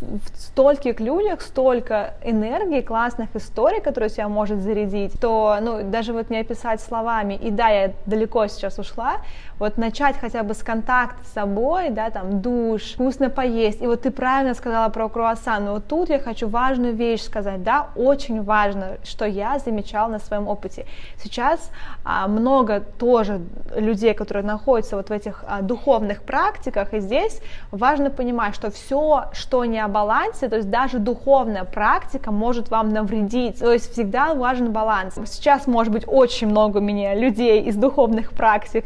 в 0.00 0.36
стольких 0.36 1.00
людях 1.00 1.40
столько 1.40 2.14
энергии, 2.22 2.80
классных 2.80 3.28
историй, 3.34 3.80
которые 3.80 4.10
себя 4.10 4.28
может 4.28 4.60
зарядить, 4.60 5.18
то, 5.20 5.58
ну, 5.60 5.90
даже 5.90 6.12
вот 6.12 6.30
не 6.30 6.38
описать 6.38 6.80
словами, 6.80 7.34
и 7.34 7.50
да, 7.50 7.68
я 7.68 7.92
далеко 8.06 8.46
сейчас 8.48 8.78
ушла, 8.78 9.16
вот 9.58 9.78
начать 9.78 10.16
хотя 10.18 10.42
бы 10.42 10.54
с 10.54 10.62
контакта 10.62 11.24
с 11.24 11.32
собой, 11.32 11.90
да, 11.90 12.10
там, 12.10 12.40
душ, 12.40 12.94
вкусно 12.94 13.30
поесть, 13.30 13.82
и 13.82 13.86
вот 13.86 14.02
ты 14.02 14.10
правильно 14.10 14.54
сказала 14.54 14.88
про 14.88 15.08
круассан, 15.08 15.64
но 15.64 15.74
вот 15.74 15.86
тут 15.86 16.08
я 16.08 16.18
хочу 16.18 16.48
важную 16.48 16.94
вещь 16.94 17.22
сказать, 17.22 17.62
да, 17.62 17.88
очень 17.96 18.42
важно, 18.42 18.98
что 19.04 19.24
я 19.24 19.58
замечала 19.58 20.08
на 20.08 20.18
своем 20.18 20.48
опыте. 20.48 20.86
Сейчас 21.22 21.70
а, 22.04 22.28
много 22.28 22.80
тоже 22.80 23.40
людей, 23.74 24.14
которые 24.14 24.44
находятся 24.44 24.96
вот 24.96 25.08
в 25.08 25.12
этих 25.12 25.44
а, 25.46 25.62
духовных 25.62 26.22
практиках, 26.22 26.92
и 26.94 27.00
здесь 27.00 27.40
важно 27.70 28.10
понимать, 28.10 28.54
что 28.54 28.70
все, 28.70 29.26
что 29.32 29.64
не 29.64 29.78
о 29.78 29.88
балансе, 29.88 30.48
то 30.48 30.56
есть 30.56 30.70
даже 30.70 30.98
духовная 30.98 31.64
практика 31.64 32.30
может 32.30 32.70
вам 32.70 32.90
навредить, 32.90 33.58
то 33.60 33.72
есть 33.72 33.92
всегда 33.92 34.34
важен 34.34 34.72
баланс. 34.72 35.14
Сейчас, 35.26 35.66
может 35.66 35.92
быть, 35.92 36.04
очень 36.06 36.48
много 36.48 36.80
меня 36.80 37.14
людей 37.14 37.62
из 37.62 37.76
духовных 37.76 38.30
практик 38.32 38.84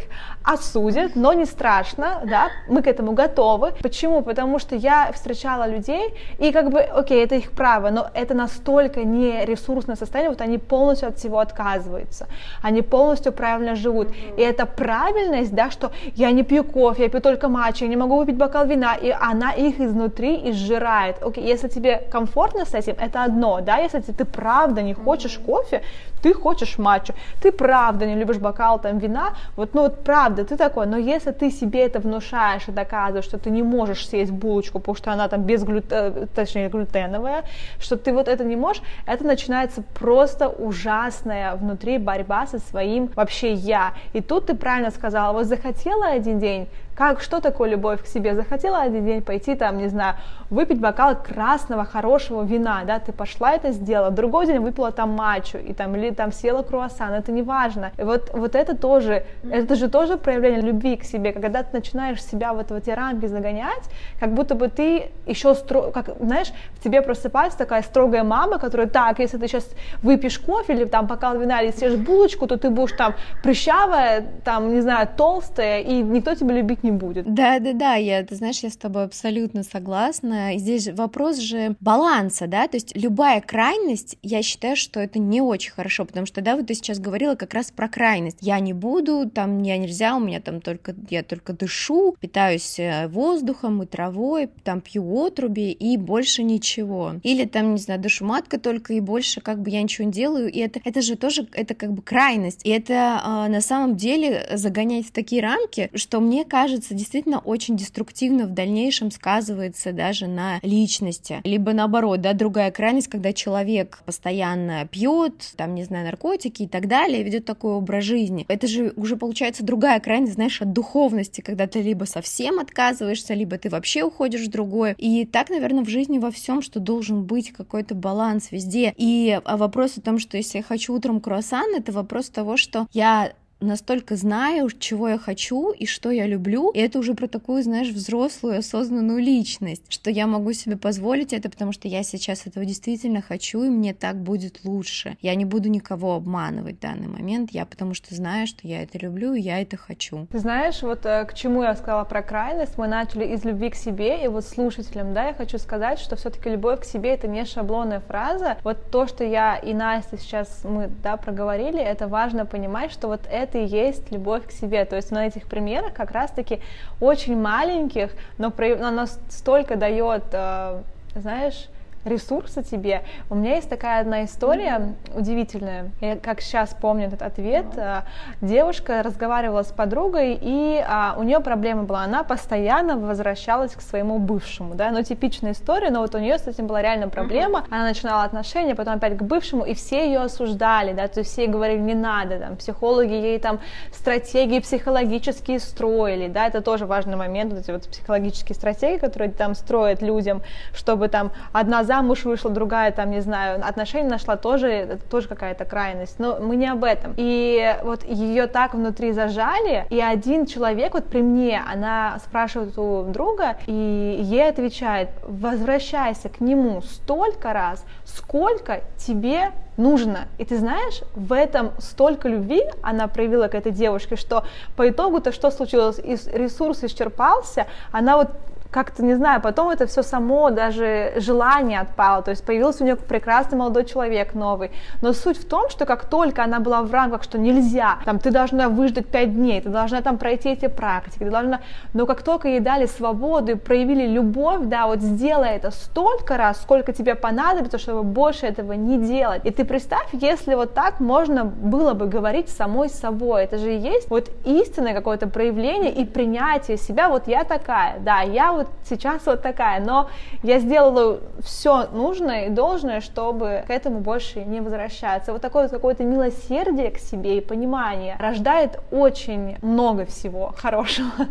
осудят, 0.59 1.17
но 1.17 1.33
не 1.33 1.45
страшно, 1.45 2.21
да, 2.25 2.49
мы 2.69 2.83
к 2.83 2.87
этому 2.87 3.13
готовы. 3.13 3.73
Почему? 3.83 4.23
Потому 4.23 4.59
что 4.59 4.77
я 4.77 5.11
встречала 5.13 5.69
людей, 5.69 6.15
и 6.39 6.53
как 6.53 6.71
бы, 6.71 6.81
окей, 6.81 7.25
это 7.25 7.35
их 7.35 7.53
право, 7.53 7.91
но 7.91 8.09
это 8.15 8.35
настолько 8.35 9.05
не 9.05 9.45
ресурсное 9.45 9.97
состояние, 9.97 10.31
вот 10.31 10.41
они 10.41 10.59
полностью 10.59 11.09
от 11.09 11.19
всего 11.19 11.39
отказываются, 11.39 12.27
они 12.63 12.83
полностью 12.83 13.33
правильно 13.33 13.75
живут, 13.75 14.09
и 14.37 14.43
это 14.43 14.67
правильность, 14.67 15.55
да, 15.55 15.71
что 15.71 15.91
я 16.17 16.31
не 16.33 16.43
пью 16.43 16.65
кофе, 16.65 17.05
я 17.05 17.09
пью 17.09 17.21
только 17.21 17.49
матча, 17.49 17.85
я 17.85 17.91
не 17.91 17.97
могу 17.97 18.17
выпить 18.17 18.37
бокал 18.37 18.67
вина, 18.67 18.95
и 18.95 19.11
она 19.11 19.53
их 19.53 19.81
изнутри 19.81 20.51
изжирает. 20.51 21.17
Окей, 21.23 21.45
если 21.45 21.69
тебе 21.69 22.03
комфортно 22.11 22.65
с 22.65 22.75
этим, 22.75 22.95
это 22.99 23.25
одно, 23.25 23.61
да, 23.61 23.77
если 23.77 24.01
ты 24.01 24.25
правда 24.25 24.83
не 24.83 24.95
хочешь 24.95 25.39
кофе, 25.39 25.83
ты 26.23 26.35
хочешь 26.35 26.79
матчу, 26.79 27.15
ты 27.41 27.53
правда 27.53 28.07
не 28.07 28.15
любишь 28.15 28.39
бокал 28.39 28.79
там 28.79 28.99
вина, 28.99 29.35
вот, 29.57 29.75
ну 29.75 29.83
вот 29.83 30.05
правда, 30.05 30.45
ты 30.45 30.57
такой, 30.57 30.87
но 30.87 30.97
если 30.97 31.33
ты 31.33 31.51
себе 31.51 31.87
это 31.87 32.01
внушаешь 32.01 32.69
и 32.69 32.73
доказываешь, 32.73 33.25
что 33.25 33.39
ты 33.39 33.51
не 33.51 33.63
можешь 33.63 34.07
съесть 34.07 34.33
булочку, 34.33 34.79
потому 34.79 34.97
что 34.97 35.13
она 35.13 35.29
там 35.29 35.43
без 35.43 35.65
глютена, 35.65 36.13
э, 36.15 36.27
точнее 36.35 36.69
глютеновая, 36.69 37.45
что 37.81 37.97
ты 37.97 38.13
вот 38.13 38.29
это 38.29 38.45
не 38.45 38.57
можешь, 38.57 38.83
это 39.07 39.25
начинается 39.25 39.83
просто 39.99 40.49
ужасная 40.49 41.55
внутри 41.57 41.99
борьба 41.99 42.47
со 42.47 42.59
своим 42.59 43.11
вообще 43.15 43.53
я. 43.53 43.93
И 44.13 44.21
тут 44.21 44.47
ты 44.47 44.55
правильно 44.55 44.91
сказала, 44.91 45.33
вот 45.33 45.47
захотела 45.47 46.07
один 46.07 46.39
день, 46.39 46.69
как, 46.99 47.21
что 47.21 47.41
такое 47.41 47.71
любовь 47.71 48.03
к 48.03 48.07
себе? 48.09 48.35
Захотела 48.35 48.83
один 48.83 49.07
день 49.07 49.23
пойти 49.23 49.55
там, 49.55 49.79
не 49.79 49.87
знаю, 49.87 50.17
выпить 50.51 50.81
бокал 50.81 51.15
красного 51.15 51.85
хорошего 51.85 52.43
вина, 52.43 52.83
да, 52.85 52.99
ты 52.99 53.13
пошла 53.13 53.53
это 53.53 53.71
сделала, 53.71 54.11
другой 54.11 54.47
день 54.47 54.59
выпила 54.59 54.91
там 54.91 55.11
матчу, 55.11 55.59
и 55.59 55.73
там, 55.75 55.95
или 55.95 56.11
там 56.11 56.33
съела 56.33 56.65
круассан, 56.65 57.13
это 57.13 57.31
не 57.31 57.43
важно. 57.43 57.93
И 57.99 58.03
вот, 58.03 58.31
вот 58.33 58.57
это 58.57 58.77
тоже, 58.77 59.25
это 59.49 59.77
же 59.77 59.89
тоже 59.89 60.17
проявление 60.17 60.61
любви 60.61 60.97
к 60.97 61.05
себе, 61.05 61.33
когда 61.33 61.63
ты 61.63 61.69
начинаешь 61.73 62.21
себя 62.21 62.53
вот 62.53 62.73
в 62.73 62.75
эти 62.75 62.91
рамки 62.91 63.27
загонять, 63.27 63.85
как 64.19 64.35
будто 64.35 64.57
бы 64.57 64.67
ты 64.67 65.13
еще, 65.25 65.55
стро... 65.55 65.93
как, 65.93 66.17
знаешь, 66.19 66.53
в 66.73 66.83
тебе 66.83 67.01
просыпается 67.01 67.59
такая 67.59 67.83
строгая 67.83 68.25
мама, 68.25 68.59
которая, 68.59 68.89
так, 68.89 69.21
если 69.21 69.39
ты 69.39 69.47
сейчас 69.47 69.71
выпьешь 70.03 70.41
кофе 70.41 70.73
или 70.73 70.85
там 70.85 71.07
бокал 71.07 71.39
вина 71.39 71.63
или 71.63 71.71
съешь 71.71 71.95
булочку, 71.95 72.49
то 72.49 72.57
ты 72.57 72.71
будешь 72.71 72.97
там 72.97 73.15
прыщавая, 73.45 74.27
там, 74.45 74.71
не 74.75 74.81
знаю, 74.81 75.07
толстая, 75.17 75.81
и 75.83 76.03
никто 76.03 76.35
тебя 76.35 76.55
любить 76.55 76.83
не 76.83 76.88
не 76.91 76.99
будет. 76.99 77.33
Да, 77.33 77.59
да, 77.59 77.73
да, 77.73 77.95
я, 77.95 78.23
ты 78.25 78.35
знаешь, 78.35 78.61
я 78.61 78.71
с 78.71 78.77
тобой 78.77 79.05
абсолютно 79.05 79.63
согласна. 79.63 80.53
Здесь 80.57 80.89
вопрос 80.89 81.39
же 81.39 81.77
баланса, 81.81 82.47
да, 82.47 82.67
то 82.69 82.77
есть 82.77 82.97
любая 82.97 83.41
крайность, 83.41 84.17
я 84.23 84.43
считаю, 84.43 84.77
что 84.77 85.01
это 85.01 85.19
не 85.19 85.41
очень 85.41 85.73
хорошо, 85.73 86.05
потому 86.05 86.27
что, 86.27 86.41
да, 86.41 86.57
вот 86.57 86.67
ты 86.67 86.75
сейчас 86.75 86.99
говорила 86.99 87.35
как 87.35 87.55
раз 87.55 87.71
про 87.71 87.89
крайность. 87.89 88.39
Я 88.41 88.59
не 88.61 88.73
буду, 88.73 89.31
там, 89.31 89.63
я 89.63 89.79
нельзя, 89.79 90.17
у 90.17 90.21
меня 90.21 90.41
там 90.41 90.61
только, 90.61 90.95
я 91.11 91.23
только 91.23 91.53
дышу, 91.53 92.17
питаюсь 92.21 92.79
э, 92.79 93.09
воздухом 93.09 93.83
и 93.83 93.87
травой, 93.87 94.49
там 94.65 94.81
пью 94.81 95.27
отруби 95.27 95.71
и 95.73 95.97
больше 95.97 96.43
ничего. 96.43 97.15
Или 97.23 97.45
там, 97.45 97.75
не 97.75 97.81
знаю, 97.81 98.01
дышу 98.01 98.25
матка 98.25 98.59
только 98.59 98.95
и 98.95 99.01
больше 99.01 99.41
как 99.41 99.61
бы 99.61 99.71
я 99.71 99.83
ничего 99.83 100.07
не 100.07 100.13
делаю, 100.13 100.51
и 100.51 100.59
это, 100.59 100.81
это 100.85 101.03
же 101.03 101.17
тоже, 101.17 101.47
это 101.53 101.75
как 101.75 101.93
бы 101.93 102.03
крайность. 102.03 102.61
И 102.65 102.71
это 102.71 103.21
э, 103.25 103.49
на 103.49 103.61
самом 103.61 103.97
деле 103.97 104.49
загонять 104.55 105.07
в 105.07 105.13
такие 105.13 105.43
рамки, 105.43 105.91
что 105.95 106.21
мне 106.21 106.45
кажется, 106.45 106.78
кажется, 106.79 106.95
действительно 106.95 107.39
очень 107.41 107.77
деструктивно 107.77 108.47
в 108.47 108.51
дальнейшем 108.51 109.11
сказывается 109.11 109.93
даже 109.93 110.29
на 110.29 110.61
личности. 110.63 111.41
Либо 111.43 111.73
наоборот, 111.73 112.21
да, 112.21 112.35
другая 112.35 112.71
крайность, 112.71 113.09
когда 113.09 113.33
человек 113.33 114.01
постоянно 114.05 114.87
пьет, 114.87 115.53
там, 115.57 115.75
не 115.75 115.83
знаю, 115.83 116.05
наркотики 116.07 116.63
и 116.63 116.69
так 116.69 116.87
далее, 116.87 117.25
ведет 117.25 117.45
такой 117.45 117.73
образ 117.73 118.05
жизни. 118.05 118.45
Это 118.49 118.69
же 118.69 118.93
уже 118.97 119.17
получается 119.17 119.65
другая 119.65 119.99
крайность, 119.99 120.35
знаешь, 120.35 120.63
от 120.63 120.73
духовности, 120.73 121.41
когда 121.41 121.67
ты 121.67 121.83
либо 121.83 122.05
совсем 122.05 122.61
отказываешься, 122.61 123.35
либо 123.35 123.59
ты 123.59 123.71
вообще 123.71 124.05
уходишь 124.05 124.47
в 124.47 124.51
другое. 124.51 124.95
И 124.99 125.27
так, 125.27 125.51
наверное, 125.51 125.85
в 125.85 125.89
жизни 125.89 126.19
во 126.19 126.31
всем, 126.31 126.63
что 126.63 126.79
должен 126.79 127.25
быть 127.25 127.53
какой-то 127.53 127.97
баланс 127.97 128.53
везде. 128.53 128.95
И 128.97 129.41
а 129.45 129.57
вопрос 129.57 129.99
о 129.99 130.01
том, 130.01 130.21
что 130.21 130.37
если 130.37 130.59
я 130.59 130.63
хочу 130.63 130.95
утром 130.95 131.21
круассан, 131.21 131.75
это 131.75 131.91
вопрос 131.91 132.29
того, 132.29 132.57
что 132.57 132.87
я 132.93 133.33
настолько 133.61 134.17
знаю, 134.17 134.71
чего 134.79 135.09
я 135.09 135.19
хочу 135.19 135.73
и 135.73 135.87
что 135.87 136.11
я 136.11 136.27
люблю, 136.27 136.71
и 136.71 136.79
это 136.79 136.99
уже 136.99 137.15
про 137.15 137.27
такую, 137.27 137.63
знаешь, 137.63 137.89
взрослую, 137.89 138.59
осознанную 138.59 139.21
личность, 139.21 139.83
что 139.89 140.11
я 140.11 140.27
могу 140.27 140.53
себе 140.53 140.77
позволить 140.77 141.33
это, 141.33 141.51
потому 141.51 141.73
что 141.73 141.89
я 141.89 142.03
сейчас 142.03 142.47
этого 142.47 142.65
действительно 142.65 143.23
хочу, 143.23 143.65
и 143.65 143.69
мне 143.69 143.95
так 143.95 144.17
будет 144.17 144.65
лучше. 144.65 145.17
Я 145.21 145.35
не 145.35 145.45
буду 145.45 145.69
никого 145.69 146.15
обманывать 146.15 146.77
в 146.77 146.81
данный 146.81 147.09
момент, 147.09 147.51
я 147.51 147.65
потому 147.65 147.95
что 147.95 148.15
знаю, 148.15 148.47
что 148.47 148.67
я 148.67 148.83
это 148.83 148.99
люблю, 148.99 149.35
и 149.35 149.41
я 149.41 149.61
это 149.61 149.77
хочу. 149.77 150.27
Ты 150.31 150.39
знаешь, 150.39 150.83
вот 150.83 151.05
э, 151.05 151.25
к 151.25 151.35
чему 151.35 151.63
я 151.63 151.75
сказала 151.75 152.05
про 152.05 152.23
крайность, 152.23 152.79
мы 152.79 152.87
начали 152.89 153.25
из 153.25 153.45
любви 153.45 153.71
к 153.71 153.75
себе, 153.75 154.25
и 154.25 154.29
вот 154.29 154.45
слушателям, 154.45 155.15
да, 155.15 155.29
я 155.29 155.35
хочу 155.35 155.59
сказать, 155.59 155.99
что 155.99 156.17
все-таки 156.17 156.51
любовь 156.51 156.81
к 156.81 156.85
себе 156.85 157.11
это 157.11 157.27
не 157.27 157.45
шаблонная 157.45 158.01
фраза, 158.01 158.59
вот 158.63 158.91
то, 158.91 159.07
что 159.07 159.25
я 159.25 159.57
и 159.57 159.75
Настя 159.75 160.19
сейчас 160.19 160.65
мы, 160.65 160.91
да, 161.03 161.17
проговорили, 161.17 161.81
это 161.81 162.09
важно 162.09 162.47
понимать, 162.47 162.93
что 162.93 163.09
вот 163.09 163.23
это 163.31 163.48
это 163.49 163.59
и 163.59 163.67
есть 163.67 164.11
любовь 164.13 164.47
к 164.47 164.53
себе. 164.53 164.85
То 164.85 164.97
есть 164.97 165.11
на 165.11 165.27
этих 165.27 165.47
примерах 165.47 165.93
как 165.95 166.11
раз-таки 166.11 166.61
очень 167.01 167.37
маленьких, 167.37 168.11
но 168.37 168.53
она 168.57 169.07
столько 169.29 169.77
дает, 169.77 170.25
э, 170.33 170.83
знаешь, 171.15 171.69
ресурса 172.05 172.63
тебе. 172.63 173.03
У 173.31 173.35
меня 173.35 173.57
есть 173.57 173.69
такая 173.69 174.01
одна 174.01 174.25
история 174.25 174.95
mm-hmm. 175.13 175.19
удивительная. 175.19 175.91
Я 176.01 176.17
как 176.17 176.41
сейчас 176.41 176.75
помню 176.81 177.07
этот 177.07 177.23
ответ. 177.23 177.67
Mm-hmm. 177.75 178.03
Девушка 178.43 179.03
разговаривала 179.03 179.63
с 179.63 179.73
подругой, 179.73 180.39
и 180.41 180.85
а, 180.87 181.17
у 181.19 181.23
нее 181.23 181.41
проблема 181.41 181.85
была. 181.85 182.03
Она 182.03 182.23
постоянно 182.23 182.97
возвращалась 182.97 183.75
к 183.75 183.81
своему 183.81 184.19
бывшему, 184.19 184.75
да, 184.75 184.91
ну 184.91 185.03
типичная 185.03 185.53
история, 185.53 185.91
но 185.91 186.01
вот 186.01 186.15
у 186.15 186.19
нее 186.19 186.39
с 186.39 186.47
этим 186.47 186.67
была 186.67 186.83
реально 186.83 187.09
проблема. 187.09 187.61
Mm-hmm. 187.61 187.75
Она 187.75 187.85
начинала 187.85 188.25
отношения, 188.25 188.75
потом 188.75 188.95
опять 188.95 189.17
к 189.17 189.23
бывшему, 189.23 189.65
и 189.65 189.75
все 189.75 190.07
ее 190.07 190.21
осуждали, 190.21 190.93
да, 190.93 191.09
то 191.09 191.21
есть 191.21 191.33
все 191.33 191.47
говорили, 191.47 191.81
не 191.81 191.95
надо, 191.95 192.39
там, 192.39 192.57
психологи 192.57 193.13
ей 193.13 193.39
там 193.39 193.61
стратегии 193.93 194.61
психологические 194.61 195.59
строили, 195.59 196.29
да, 196.29 196.47
это 196.47 196.61
тоже 196.61 196.87
важный 196.87 197.17
момент, 197.17 197.53
вот 197.53 197.63
эти 197.63 197.71
вот 197.71 197.89
психологические 197.89 198.55
стратегии, 198.55 198.99
которые 198.99 199.31
там 199.31 199.55
строят 199.55 200.03
людям, 200.03 200.43
чтобы 200.73 201.09
там 201.09 201.33
одна 201.53 201.85
замуж 201.89 202.25
вышла, 202.25 202.51
другая 202.51 202.93
там, 202.93 203.11
не 203.11 203.21
знаю, 203.21 203.67
отношения 203.67 204.09
нашла, 204.09 204.37
тоже, 204.37 204.69
это 204.69 205.09
тоже 205.09 205.27
какая-то 205.27 205.65
крайность, 205.65 206.19
но 206.19 206.39
мы 206.39 206.55
не 206.57 206.69
об 206.69 206.85
этом. 206.85 207.15
И 207.17 207.77
вот 207.83 208.05
ее 208.05 208.47
так 208.47 208.75
внутри 208.75 209.13
зажали, 209.13 209.87
и 209.91 210.01
один 210.01 210.47
человек 210.47 210.95
вот 210.95 211.07
при 211.07 211.23
мне, 211.23 211.63
она 211.67 212.19
спрашивает 212.25 212.79
у 212.79 213.05
друга, 213.05 213.57
и 213.67 214.21
ей 214.23 214.49
отвечает, 214.49 215.09
возвращайся 215.25 216.29
к 216.29 216.41
нему 216.41 216.83
столько 216.83 217.53
раз, 217.53 217.85
сколько 218.05 218.83
тебе 218.99 219.53
нужно. 219.79 220.29
И 220.39 220.45
ты 220.45 220.59
знаешь, 220.59 221.01
в 221.15 221.33
этом 221.33 221.71
столько 221.79 222.29
любви 222.29 222.63
она 222.83 223.09
проявила 223.09 223.49
к 223.49 223.55
этой 223.55 223.73
девушке, 223.73 224.17
что 224.17 224.45
по 224.77 224.89
итогу-то 224.89 225.33
что 225.33 225.51
случилось? 225.51 225.99
Ресурс 225.99 226.85
исчерпался, 226.85 227.67
она 227.93 228.17
вот 228.17 228.29
как-то, 228.71 229.03
не 229.03 229.15
знаю, 229.15 229.41
потом 229.41 229.71
это 229.71 229.87
все 229.87 230.03
само, 230.03 230.51
даже 230.51 231.15
желание 231.17 231.81
отпало, 231.81 232.23
то 232.23 232.31
есть 232.31 232.45
появился 232.45 232.83
у 232.83 232.87
нее 232.87 232.97
прекрасный 232.97 233.57
молодой 233.57 233.87
человек 233.87 234.35
новый, 234.35 234.71
но 235.01 235.13
суть 235.15 235.39
в 235.39 235.49
том, 235.49 235.71
что 235.71 235.87
как 235.87 236.05
только 236.05 236.45
она 236.45 236.61
была 236.61 236.83
в 236.83 236.93
рамках, 236.93 237.23
что 237.23 237.39
нельзя, 237.39 237.99
там, 238.05 238.19
ты 238.19 238.31
должна 238.31 238.69
выждать 238.69 239.07
пять 239.07 239.35
дней, 239.35 239.63
ты 239.63 239.71
должна 239.71 240.03
там 240.03 240.19
пройти 240.19 240.51
эти 240.51 240.69
практики, 240.69 241.21
ты 241.21 241.31
должна, 241.31 241.61
но 241.95 242.05
как 242.05 242.23
только 242.23 242.49
ей 242.49 242.61
дали 242.61 242.85
свободу 242.87 243.53
и 243.53 243.55
проявили 243.55 244.07
любовь, 244.07 244.63
да, 244.65 244.87
вот 244.87 245.01
сделай 245.01 245.57
это 245.57 245.71
столько 245.71 246.37
раз, 246.37 246.61
сколько 246.61 246.93
тебе 246.93 247.15
понадобится, 247.15 247.79
чтобы 247.79 248.03
больше 248.03 248.47
этого 248.47 248.75
не 248.75 248.99
делать, 248.99 249.47
и 249.47 249.51
ты 249.51 249.65
представь, 249.65 250.09
если 250.13 250.55
вот 250.55 250.75
так 250.75 251.01
можно 251.01 251.45
было 251.45 251.95
бы 251.95 252.07
говорить 252.07 252.51
самой 252.51 252.91
собой, 252.91 253.45
это 253.45 253.57
же 253.57 253.75
и 253.75 253.79
есть 253.79 254.11
вот 254.11 254.31
истинное 254.45 254.93
какое-то 254.93 255.27
проявление 255.27 255.93
и 255.93 256.05
принятие 256.05 256.77
себя, 256.77 257.09
вот 257.09 257.29
я 257.29 257.45
такая, 257.45 257.99
да, 258.01 258.21
я 258.21 258.58
вот 258.59 258.69
сейчас 258.85 259.27
вот 259.27 259.43
такая, 259.43 259.81
но 259.81 260.11
я 260.43 260.59
сделала 260.59 261.21
все 261.43 261.87
нужное 261.93 262.47
и 262.47 262.51
должное, 262.51 263.01
чтобы 263.01 263.65
к 263.67 263.71
этому 263.71 264.01
больше 264.01 264.45
не 264.45 264.61
возвращаться. 264.61 265.33
Вот 265.33 265.43
такое 265.43 265.65
вот 265.65 265.71
какое-то 265.71 266.05
милосердие 266.05 266.91
к 266.91 266.99
себе 266.99 267.39
и 267.39 267.41
понимание 267.41 268.17
рождает 268.19 268.81
очень 268.91 269.57
много 269.63 270.05
всего 270.07 270.55
хорошего. 270.57 271.11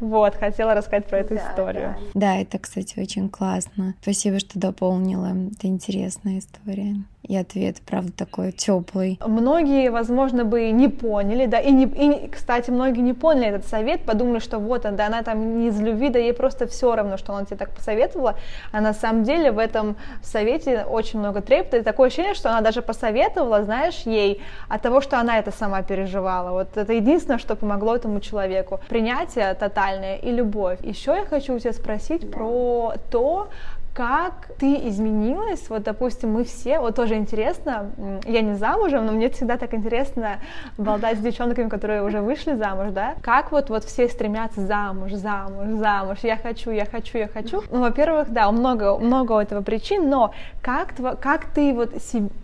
Вот, 0.00 0.34
хотела 0.34 0.74
рассказать 0.74 1.06
про 1.06 1.18
эту 1.18 1.36
историю. 1.36 1.96
Да. 2.14 2.20
да, 2.20 2.36
это, 2.36 2.58
кстати, 2.58 2.98
очень 2.98 3.28
классно. 3.28 3.94
Спасибо, 4.02 4.40
что 4.40 4.58
дополнила. 4.58 5.32
Это 5.52 5.68
интересная 5.68 6.38
история. 6.38 6.96
И 7.26 7.36
ответ, 7.36 7.76
правда, 7.86 8.12
такой 8.12 8.52
теплый. 8.52 9.18
Многие, 9.26 9.90
возможно, 9.90 10.44
бы 10.44 10.70
не 10.70 10.88
поняли, 10.88 11.46
да, 11.46 11.58
и, 11.58 11.72
не, 11.72 11.86
и, 11.86 12.28
кстати, 12.28 12.70
многие 12.70 13.00
не 13.00 13.14
поняли 13.14 13.46
этот 13.46 13.66
совет, 13.66 14.02
подумали, 14.02 14.40
что 14.40 14.58
вот, 14.58 14.82
да, 14.82 15.06
она 15.06 15.22
там 15.22 15.58
не 15.58 15.68
из 15.68 15.80
любви, 15.80 16.10
да 16.10 16.18
ей 16.18 16.34
просто 16.34 16.66
все 16.66 16.94
равно, 16.94 17.16
что 17.16 17.32
она 17.32 17.46
тебе 17.46 17.56
так 17.56 17.70
посоветовала, 17.70 18.36
а 18.72 18.80
на 18.82 18.92
самом 18.92 19.24
деле 19.24 19.52
в 19.52 19.58
этом 19.58 19.96
совете 20.22 20.84
очень 20.84 21.18
много 21.18 21.40
трепета, 21.40 21.78
и 21.78 21.82
такое 21.82 22.08
ощущение, 22.08 22.34
что 22.34 22.50
она 22.50 22.60
даже 22.60 22.82
посоветовала, 22.82 23.64
знаешь, 23.64 24.02
ей 24.04 24.42
от 24.68 24.82
того, 24.82 25.00
что 25.00 25.18
она 25.18 25.38
это 25.38 25.50
сама 25.50 25.82
переживала. 25.82 26.50
Вот 26.50 26.76
это 26.76 26.92
единственное, 26.92 27.38
что 27.38 27.56
помогло 27.56 27.96
этому 27.96 28.20
человеку. 28.20 28.80
Принятие 28.88 29.54
тотальное 29.54 30.16
и 30.16 30.30
любовь. 30.30 30.78
Еще 30.82 31.12
я 31.12 31.24
хочу 31.24 31.54
у 31.54 31.58
тебя 31.58 31.72
спросить 31.72 32.30
про 32.30 32.94
то, 33.10 33.48
как 33.94 34.50
ты 34.58 34.88
изменилась, 34.88 35.68
вот, 35.68 35.84
допустим, 35.84 36.32
мы 36.32 36.44
все, 36.44 36.80
вот 36.80 36.96
тоже 36.96 37.14
интересно, 37.14 37.92
я 38.24 38.40
не 38.42 38.54
замужем, 38.54 39.06
но 39.06 39.12
мне 39.12 39.30
всегда 39.30 39.56
так 39.56 39.72
интересно 39.72 40.40
болтать 40.76 41.18
с 41.18 41.20
девчонками, 41.20 41.68
которые 41.68 42.02
уже 42.02 42.20
вышли 42.20 42.54
замуж, 42.54 42.88
да, 42.90 43.14
как 43.22 43.52
вот, 43.52 43.70
вот 43.70 43.84
все 43.84 44.08
стремятся 44.08 44.62
замуж, 44.62 45.12
замуж, 45.12 45.78
замуж, 45.78 46.18
я 46.22 46.36
хочу, 46.36 46.72
я 46.72 46.86
хочу, 46.86 47.18
я 47.18 47.28
хочу. 47.28 47.62
Ну, 47.70 47.80
во-первых, 47.80 48.30
да, 48.30 48.50
много, 48.50 48.98
много 48.98 49.38
этого 49.38 49.62
причин, 49.62 50.10
но 50.10 50.34
как, 50.60 50.94
как 51.20 51.46
ты 51.46 51.72
вот 51.72 51.94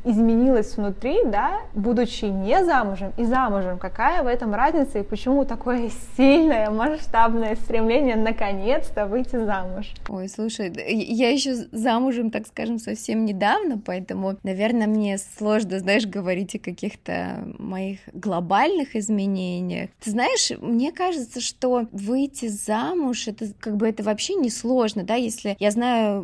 изменилась 0.05 0.77
внутри, 0.77 1.25
да, 1.25 1.63
будучи 1.75 2.27
не 2.27 2.65
замужем 2.65 3.13
и 3.17 3.25
замужем, 3.25 3.79
какая 3.79 4.23
в 4.23 4.29
этом 4.29 4.55
разница 4.55 5.01
и 5.01 5.03
почему 5.03 5.45
такое 5.45 5.91
сильное, 6.17 6.71
масштабное 6.71 7.57
стремление 7.57 8.15
наконец-то 8.15 9.07
выйти 9.07 9.37
замуж? 9.45 9.93
Ой, 10.09 10.29
слушай, 10.29 10.73
я 10.87 11.39
еще 11.40 11.55
замужем, 11.72 12.31
так 12.31 12.46
скажем, 12.46 12.79
совсем 12.79 13.24
недавно, 13.24 13.79
поэтому, 13.79 14.37
наверное, 14.42 14.87
мне 14.87 15.18
сложно, 15.18 15.79
знаешь, 15.79 16.07
говорить 16.07 16.55
о 16.55 16.59
каких-то 16.59 17.44
моих 17.59 18.00
глобальных 18.12 18.96
изменениях. 18.96 19.90
Ты 20.00 20.11
знаешь, 20.11 20.53
мне 20.61 20.92
кажется, 20.92 21.40
что 21.40 21.88
выйти 21.92 22.48
замуж, 22.48 23.29
это 23.29 23.46
как 23.59 23.76
бы 23.76 23.88
это 23.88 24.03
вообще 24.03 24.35
не 24.35 24.50
сложно, 24.50 25.05
да, 25.05 25.14
если 25.14 25.57
я 25.59 25.70
знаю 25.70 26.22